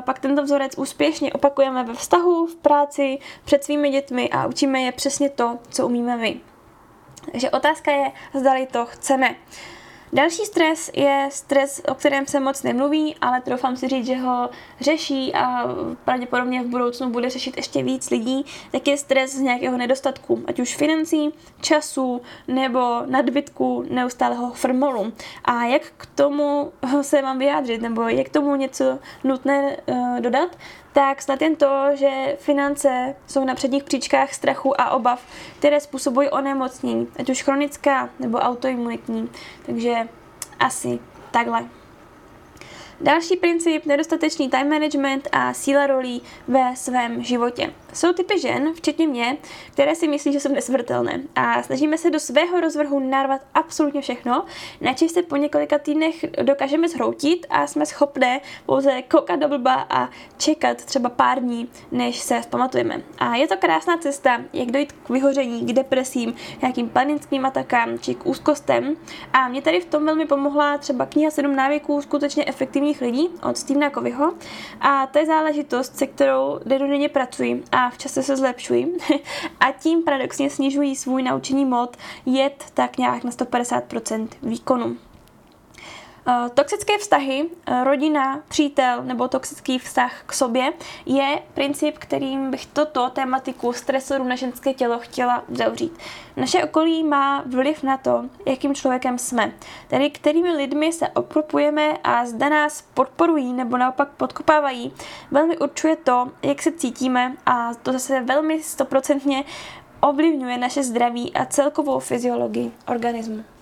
pak 0.05 0.19
tento 0.19 0.43
vzorec 0.43 0.77
úspěšně 0.77 1.33
opakujeme 1.33 1.83
ve 1.83 1.93
vztahu, 1.93 2.45
v 2.45 2.55
práci, 2.55 3.19
před 3.45 3.63
svými 3.63 3.89
dětmi 3.89 4.29
a 4.29 4.47
učíme 4.47 4.81
je 4.81 4.91
přesně 4.91 5.29
to, 5.29 5.59
co 5.69 5.85
umíme 5.85 6.17
my. 6.17 6.39
Takže 7.31 7.49
otázka 7.49 7.91
je, 7.91 8.11
zdali 8.33 8.67
to 8.71 8.85
chceme. 8.85 9.29
Uh, 9.29 9.35
Další 10.13 10.45
stres 10.45 10.91
je 10.93 11.27
stres, 11.31 11.81
o 11.87 11.95
kterém 11.95 12.27
se 12.27 12.39
moc 12.39 12.63
nemluví, 12.63 13.15
ale 13.21 13.41
troufám 13.41 13.75
si 13.75 13.87
říct, 13.87 14.05
že 14.05 14.15
ho 14.15 14.49
řeší 14.81 15.33
a 15.33 15.65
pravděpodobně 16.05 16.63
v 16.63 16.67
budoucnu 16.67 17.09
bude 17.09 17.29
řešit 17.29 17.57
ještě 17.57 17.83
víc 17.83 18.09
lidí, 18.09 18.45
tak 18.71 18.87
je 18.87 18.97
stres 18.97 19.35
z 19.35 19.39
nějakého 19.39 19.77
nedostatku, 19.77 20.43
ať 20.47 20.59
už 20.59 20.75
financí, 20.75 21.33
času 21.61 22.21
nebo 22.47 23.01
nadbytku 23.05 23.85
neustálého 23.89 24.51
formolu. 24.51 25.13
A 25.45 25.63
jak 25.63 25.81
k 25.97 26.05
tomu 26.05 26.71
se 27.01 27.21
mám 27.21 27.39
vyjádřit, 27.39 27.81
nebo 27.81 28.01
je 28.01 28.23
k 28.23 28.29
tomu 28.29 28.55
něco 28.55 28.99
nutné 29.23 29.77
uh, 29.85 30.19
dodat, 30.19 30.57
tak 30.93 31.21
snad 31.21 31.41
jen 31.41 31.55
to, 31.55 31.85
že 31.93 32.37
finance 32.39 33.15
jsou 33.27 33.45
na 33.45 33.55
předních 33.55 33.83
příčkách 33.83 34.33
strachu 34.33 34.81
a 34.81 34.89
obav, 34.89 35.25
které 35.59 35.79
způsobují 35.79 36.29
onemocnění, 36.29 37.07
ať 37.19 37.29
už 37.29 37.43
chronická 37.43 38.09
nebo 38.19 38.37
autoimunitní. 38.37 39.29
Takže 39.65 39.95
asi 40.59 40.99
takhle. 41.31 41.65
Další 43.01 43.35
princip, 43.35 43.85
nedostatečný 43.85 44.49
time 44.49 44.69
management 44.69 45.27
a 45.31 45.53
síla 45.53 45.87
rolí 45.87 46.21
ve 46.47 46.75
svém 46.75 47.23
životě. 47.23 47.73
Jsou 47.93 48.13
typy 48.13 48.39
žen, 48.39 48.73
včetně 48.73 49.07
mě, 49.07 49.37
které 49.71 49.95
si 49.95 50.07
myslí, 50.07 50.33
že 50.33 50.39
jsou 50.39 50.53
nesmrtelné 50.53 51.21
a 51.35 51.63
snažíme 51.63 51.97
se 51.97 52.09
do 52.09 52.19
svého 52.19 52.59
rozvrhu 52.59 52.99
narvat 52.99 53.41
absolutně 53.53 54.01
všechno, 54.01 54.45
načež 54.81 55.11
se 55.11 55.21
po 55.21 55.35
několika 55.35 55.79
týdnech 55.79 56.25
dokážeme 56.41 56.89
zhroutit 56.89 57.45
a 57.49 57.67
jsme 57.67 57.85
schopné 57.85 58.41
pouze 58.65 59.01
koukat 59.01 59.39
do 59.39 59.47
blba 59.47 59.85
a 59.89 60.09
čekat 60.37 60.85
třeba 60.85 61.09
pár 61.09 61.39
dní, 61.39 61.69
než 61.91 62.19
se 62.19 62.41
vzpamatujeme. 62.41 63.01
A 63.17 63.35
je 63.35 63.47
to 63.47 63.57
krásná 63.57 63.97
cesta, 63.97 64.41
jak 64.53 64.71
dojít 64.71 64.91
k 64.91 65.09
vyhoření, 65.09 65.61
k 65.61 65.73
depresím, 65.73 66.35
nějakým 66.61 66.89
panickým 66.89 67.45
atakám 67.45 67.99
či 67.99 68.15
k 68.15 68.25
úzkostem. 68.25 68.95
A 69.33 69.47
mě 69.47 69.61
tady 69.61 69.79
v 69.79 69.85
tom 69.85 70.05
velmi 70.05 70.25
pomohla 70.25 70.77
třeba 70.77 71.05
kniha 71.05 71.31
7 71.31 71.55
návyků 71.55 72.01
skutečně 72.01 72.45
efektivních 72.45 73.01
lidí 73.01 73.29
od 73.49 73.57
Stevena 73.57 73.89
Covyho. 73.89 74.33
A 74.81 75.07
to 75.07 75.19
je 75.19 75.25
záležitost, 75.25 75.97
se 75.97 76.07
kterou 76.07 76.59
dennodenně 76.65 77.09
pracuji 77.09 77.63
a 77.71 77.82
v 77.89 77.97
čase 77.97 78.23
se 78.23 78.37
zlepšují 78.37 78.87
a 79.59 79.71
tím 79.71 80.03
paradoxně 80.03 80.49
snižují 80.49 80.95
svůj 80.95 81.23
naučení 81.23 81.65
mod 81.65 81.97
jet 82.25 82.65
tak 82.73 82.97
nějak 82.97 83.23
na 83.23 83.31
150% 83.31 84.27
výkonu. 84.43 84.97
Eh, 86.27 86.49
toxické 86.53 86.97
vztahy, 86.97 87.49
eh, 87.65 87.83
rodina, 87.83 88.39
přítel 88.47 89.03
nebo 89.03 89.27
toxický 89.27 89.79
vztah 89.79 90.23
k 90.25 90.33
sobě 90.33 90.73
je 91.05 91.39
princip, 91.53 91.97
kterým 91.97 92.51
bych 92.51 92.65
toto 92.65 93.09
tématiku 93.09 93.73
stresoru 93.73 94.23
na 94.23 94.35
ženské 94.35 94.73
tělo 94.73 94.99
chtěla 94.99 95.43
zavřít. 95.49 95.97
Naše 96.37 96.63
okolí 96.63 97.03
má 97.03 97.43
vliv 97.45 97.83
na 97.83 97.97
to, 97.97 98.25
jakým 98.45 98.75
člověkem 98.75 99.17
jsme, 99.17 99.51
tedy 99.87 100.09
kterými 100.09 100.51
lidmi 100.51 100.93
se 100.93 101.07
obklopujeme 101.09 101.97
a 102.03 102.25
zda 102.25 102.49
nás 102.49 102.81
podporují 102.93 103.53
nebo 103.53 103.77
naopak 103.77 104.09
podkopávají, 104.09 104.93
velmi 105.31 105.57
určuje 105.57 105.95
to, 105.95 106.31
jak 106.43 106.61
se 106.61 106.71
cítíme 106.71 107.35
a 107.45 107.73
to 107.73 107.91
zase 107.91 108.21
velmi 108.21 108.63
stoprocentně 108.63 109.43
ovlivňuje 109.99 110.57
naše 110.57 110.83
zdraví 110.83 111.33
a 111.33 111.45
celkovou 111.45 111.99
fyziologii 111.99 112.71
organismu. 112.87 113.52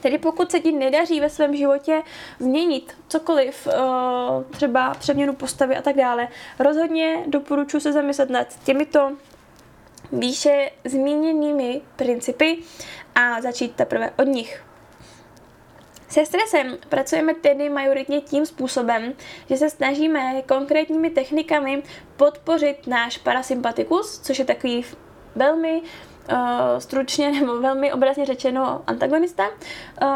Tedy 0.00 0.18
pokud 0.18 0.50
se 0.50 0.60
ti 0.60 0.72
nedaří 0.72 1.20
ve 1.20 1.30
svém 1.30 1.56
životě 1.56 2.02
změnit 2.38 2.96
cokoliv, 3.08 3.68
eh, 3.70 3.74
třeba 4.50 4.94
přeměnu 4.94 5.34
postavy 5.34 5.76
a 5.76 5.82
tak 5.82 5.96
dále, 5.96 6.28
rozhodně 6.58 7.24
doporučuji 7.26 7.80
se 7.80 7.92
zamyslet 7.92 8.30
nad 8.30 8.64
těmito 8.64 9.12
výše 10.12 10.70
zmíněnými 10.84 11.80
principy 11.96 12.58
a 13.14 13.40
začít 13.40 13.74
teprve 13.74 14.10
od 14.18 14.24
nich. 14.24 14.62
Se 16.08 16.26
stresem 16.26 16.78
pracujeme 16.88 17.34
tedy 17.34 17.68
majoritně 17.68 18.20
tím 18.20 18.46
způsobem, 18.46 19.12
že 19.50 19.56
se 19.56 19.70
snažíme 19.70 20.42
konkrétními 20.42 21.10
technikami 21.10 21.82
podpořit 22.16 22.86
náš 22.86 23.18
parasympatikus, 23.18 24.18
což 24.18 24.38
je 24.38 24.44
takový 24.44 24.84
velmi 25.34 25.82
uh, 26.32 26.38
stručně 26.78 27.32
nebo 27.40 27.60
velmi 27.60 27.92
obrazně 27.92 28.26
řečeno 28.26 28.82
antagonista, 28.86 29.44
uh, 30.02 30.08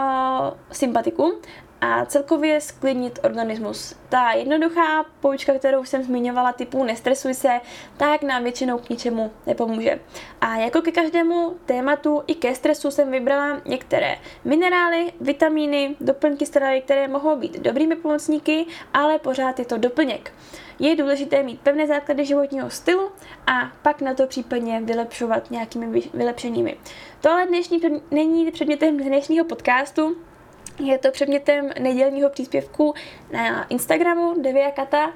sympatiku. 0.73 1.33
a 1.81 2.07
celkově 2.07 2.61
sklidnit 2.61 3.19
organismus. 3.23 3.95
Ta 4.09 4.33
jednoduchá 4.33 5.05
poučka, 5.21 5.53
kterou 5.55 5.85
jsem 5.85 6.03
zmiňovala, 6.03 6.53
typu 6.53 6.85
nestresuj 6.85 7.35
se, 7.35 7.61
tak 7.97 8.23
nám 8.23 8.43
většinou 8.43 8.79
k 8.79 8.89
ničemu 8.91 9.31
nepomůže. 9.47 10.01
A 10.41 10.57
jako 10.57 10.83
ke 10.83 10.93
každému 10.93 11.57
tématu 11.67 12.23
i 12.27 12.35
ke 12.35 12.55
stresu 12.55 12.91
jsem 12.91 13.11
vybrala 13.11 13.61
některé 13.67 14.17
minerály, 14.45 15.13
vitamíny, 15.21 15.97
doplňky 16.01 16.47
stravy, 16.47 16.81
které 16.81 17.09
mohou 17.09 17.37
být 17.37 17.61
dobrými 17.61 17.97
pomocníky, 17.97 18.67
ale 18.95 19.19
pořád 19.19 19.59
je 19.59 19.65
to 19.65 19.79
doplněk. 19.79 20.33
Je 20.81 20.97
důležité 20.97 21.43
mít 21.43 21.61
pevné 21.61 21.87
základy 21.87 22.25
životního 22.25 22.71
stylu 22.71 23.11
a 23.47 23.73
pak 23.83 24.01
na 24.01 24.15
to 24.15 24.27
případně 24.27 24.81
vylepšovat 24.81 25.51
nějakými 25.51 26.03
vylepšeními. 26.15 26.77
To 27.21 27.31
ale 27.31 27.47
dnešní, 27.47 27.81
není 28.11 28.51
předmětem 28.51 28.97
dnešního 28.97 29.45
podcastu, 29.45 30.17
je 30.79 30.99
to 30.99 31.11
předmětem 31.11 31.71
nedělního 31.81 32.31
příspěvku 32.31 32.95
na 33.33 33.65
Instagramu 33.65 34.43
Deviakata, 34.43 35.07
uh, 35.07 35.13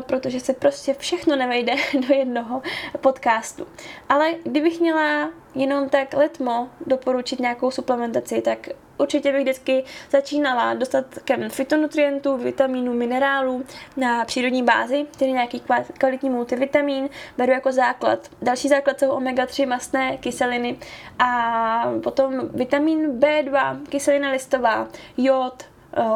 protože 0.00 0.40
se 0.40 0.52
prostě 0.52 0.94
všechno 0.94 1.36
nevejde 1.36 1.72
do 2.08 2.14
jednoho 2.14 2.62
podcastu. 3.00 3.66
Ale 4.08 4.34
kdybych 4.44 4.80
měla 4.80 5.30
jenom 5.54 5.88
tak 5.88 6.14
letmo 6.14 6.68
doporučit 6.86 7.40
nějakou 7.40 7.70
suplementaci, 7.70 8.42
tak 8.42 8.68
určitě 8.98 9.32
bych 9.32 9.42
vždycky 9.42 9.84
začínala 10.10 10.74
dostatkem 10.74 11.50
fitonutrientů, 11.50 12.36
vitamínů, 12.36 12.94
minerálů 12.94 13.64
na 13.96 14.24
přírodní 14.24 14.62
bázi, 14.62 15.06
tedy 15.18 15.32
nějaký 15.32 15.62
kvalitní 15.98 16.30
multivitamin, 16.30 17.08
beru 17.38 17.52
jako 17.52 17.72
základ. 17.72 18.28
Další 18.42 18.68
základ 18.68 19.00
jsou 19.00 19.10
omega-3 19.10 19.68
mastné 19.68 20.16
kyseliny 20.16 20.78
a 21.18 21.92
potom 22.02 22.48
vitamin 22.54 23.18
B2, 23.20 23.80
kyselina 23.88 24.30
listová, 24.30 24.88
jod, 25.16 25.64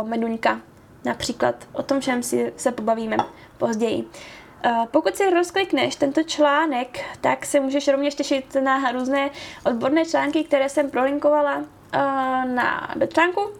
meduňka. 0.03 0.61
Například 1.05 1.55
o 1.73 1.83
tom 1.83 2.01
všem 2.01 2.23
si 2.23 2.53
se 2.57 2.73
pobavíme 2.73 3.17
později. 3.59 4.05
Pokud 4.91 5.17
si 5.17 5.31
rozklikneš 5.31 5.97
tento 5.97 6.23
článek, 6.23 7.05
tak 7.21 7.47
se 7.47 7.61
můžeš 7.61 7.89
rovněž 7.89 8.15
těšit 8.15 8.55
na 8.55 8.93
různé 8.93 9.31
odborné 9.65 10.05
články, 10.05 10.45
které 10.45 10.69
jsem 10.69 10.91
prolinkovala 10.91 11.65
na 12.45 12.95
článku. 13.09 13.51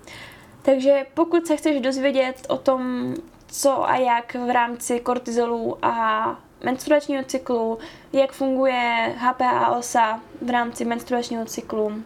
Takže 0.63 1.07
pokud 1.15 1.47
se 1.47 1.57
chceš 1.57 1.81
dozvědět 1.81 2.47
o 2.49 2.57
tom, 2.57 3.15
co 3.47 3.89
a 3.89 3.97
jak 3.97 4.35
v 4.35 4.51
rámci 4.51 5.01
kortizolu 5.01 5.79
a 5.83 6.37
menstruačního 6.65 7.25
cyklu, 7.25 7.79
jak 8.13 8.33
funguje 8.33 9.15
HPA 9.19 9.77
osa 9.77 10.21
v 10.43 10.51
rámci 10.51 10.85
menstruačního 10.85 11.45
cyklu, 11.45 12.03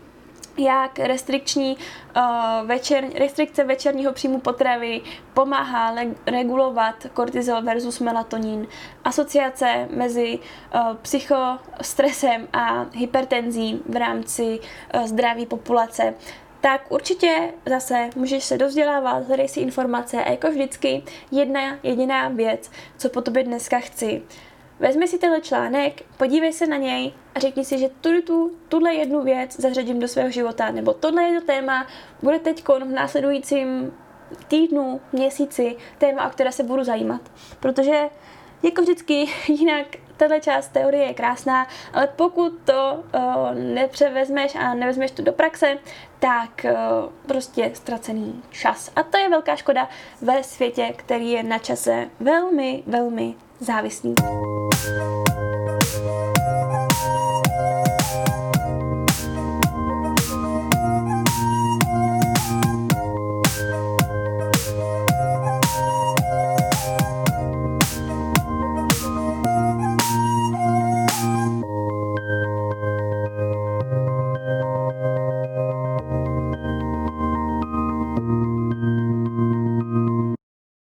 jak 0.59 0.99
restrikční 0.99 1.77
uh, 1.77 2.23
večer, 2.67 3.05
restrikce 3.15 3.65
večerního 3.65 4.13
příjmu 4.13 4.41
potravy 4.41 5.01
pomáhá 5.35 5.91
le- 5.91 6.15
regulovat 6.27 7.07
kortizol 7.15 7.63
versus 7.63 8.01
melatonin, 8.01 8.67
asociace 9.05 9.89
mezi 9.91 10.39
uh, 10.39 10.97
psychostresem 10.97 12.49
a 12.53 12.87
hypertenzí 12.93 13.83
v 13.89 13.97
rámci 13.97 14.61
uh, 14.95 15.07
zdraví 15.07 15.47
populace, 15.47 16.15
tak 16.61 16.93
určitě 16.93 17.53
zase 17.67 18.11
můžeš 18.17 18.45
se 18.45 18.59
dozdělávat, 18.59 19.27
hledej 19.27 19.49
si 19.49 19.61
informace 19.61 20.25
a 20.25 20.31
jako 20.31 20.51
vždycky 20.51 21.03
jedna 21.31 21.79
jediná 21.83 22.29
věc, 22.29 22.71
co 22.99 23.09
po 23.09 23.23
tobě 23.23 23.45
dneska 23.45 23.81
chci, 23.81 24.23
Vezmi 24.81 25.09
si 25.09 25.19
tenhle 25.19 25.41
článek, 25.41 26.03
podívej 26.17 26.53
se 26.53 26.67
na 26.67 26.77
něj 26.77 27.13
a 27.35 27.41
řekni 27.41 27.65
si, 27.65 27.79
že 27.79 27.89
tuhle, 28.01 28.23
tu, 28.23 28.53
tuhle 28.69 28.95
jednu 28.95 29.23
věc 29.23 29.61
zařadím 29.61 30.01
do 30.01 30.09
svého 30.09 30.31
života, 30.31 30.71
nebo 30.71 30.95
tohle 30.95 31.23
jedno 31.23 31.41
téma 31.41 31.87
bude 32.23 32.39
teď 32.39 32.69
v 32.69 32.85
následujícím 32.85 33.93
týdnu, 34.49 35.01
měsíci 35.13 35.77
téma, 35.99 36.27
o 36.27 36.31
které 36.31 36.53
se 36.53 36.63
budu 36.63 36.85
zajímat. 36.85 37.21
Protože 37.61 38.03
jako 38.63 38.83
vždycky 38.83 39.27
jinak 39.49 39.87
tahle 40.17 40.41
část 40.41 40.69
teorie 40.69 41.05
je 41.05 41.15
krásná, 41.15 41.67
ale 41.93 42.09
pokud 42.17 42.53
to 42.65 43.05
uh, 43.15 43.55
nepřevezmeš 43.55 44.55
a 44.55 44.75
nevezmeš 44.75 45.11
to 45.11 45.23
do 45.23 45.33
praxe, 45.33 45.79
tak 46.19 46.65
uh, 46.65 47.13
prostě 47.27 47.71
ztracený 47.75 48.43
čas. 48.51 48.93
A 48.97 49.03
to 49.03 49.19
je 49.19 49.29
velká 49.29 49.57
škoda 49.57 49.89
ve 50.23 50.43
světě, 50.43 50.93
který 50.97 51.31
je 51.31 51.43
na 51.43 51.59
čase 51.59 52.11
velmi, 52.21 52.83
velmi 52.87 53.35
závislí. 53.61 54.15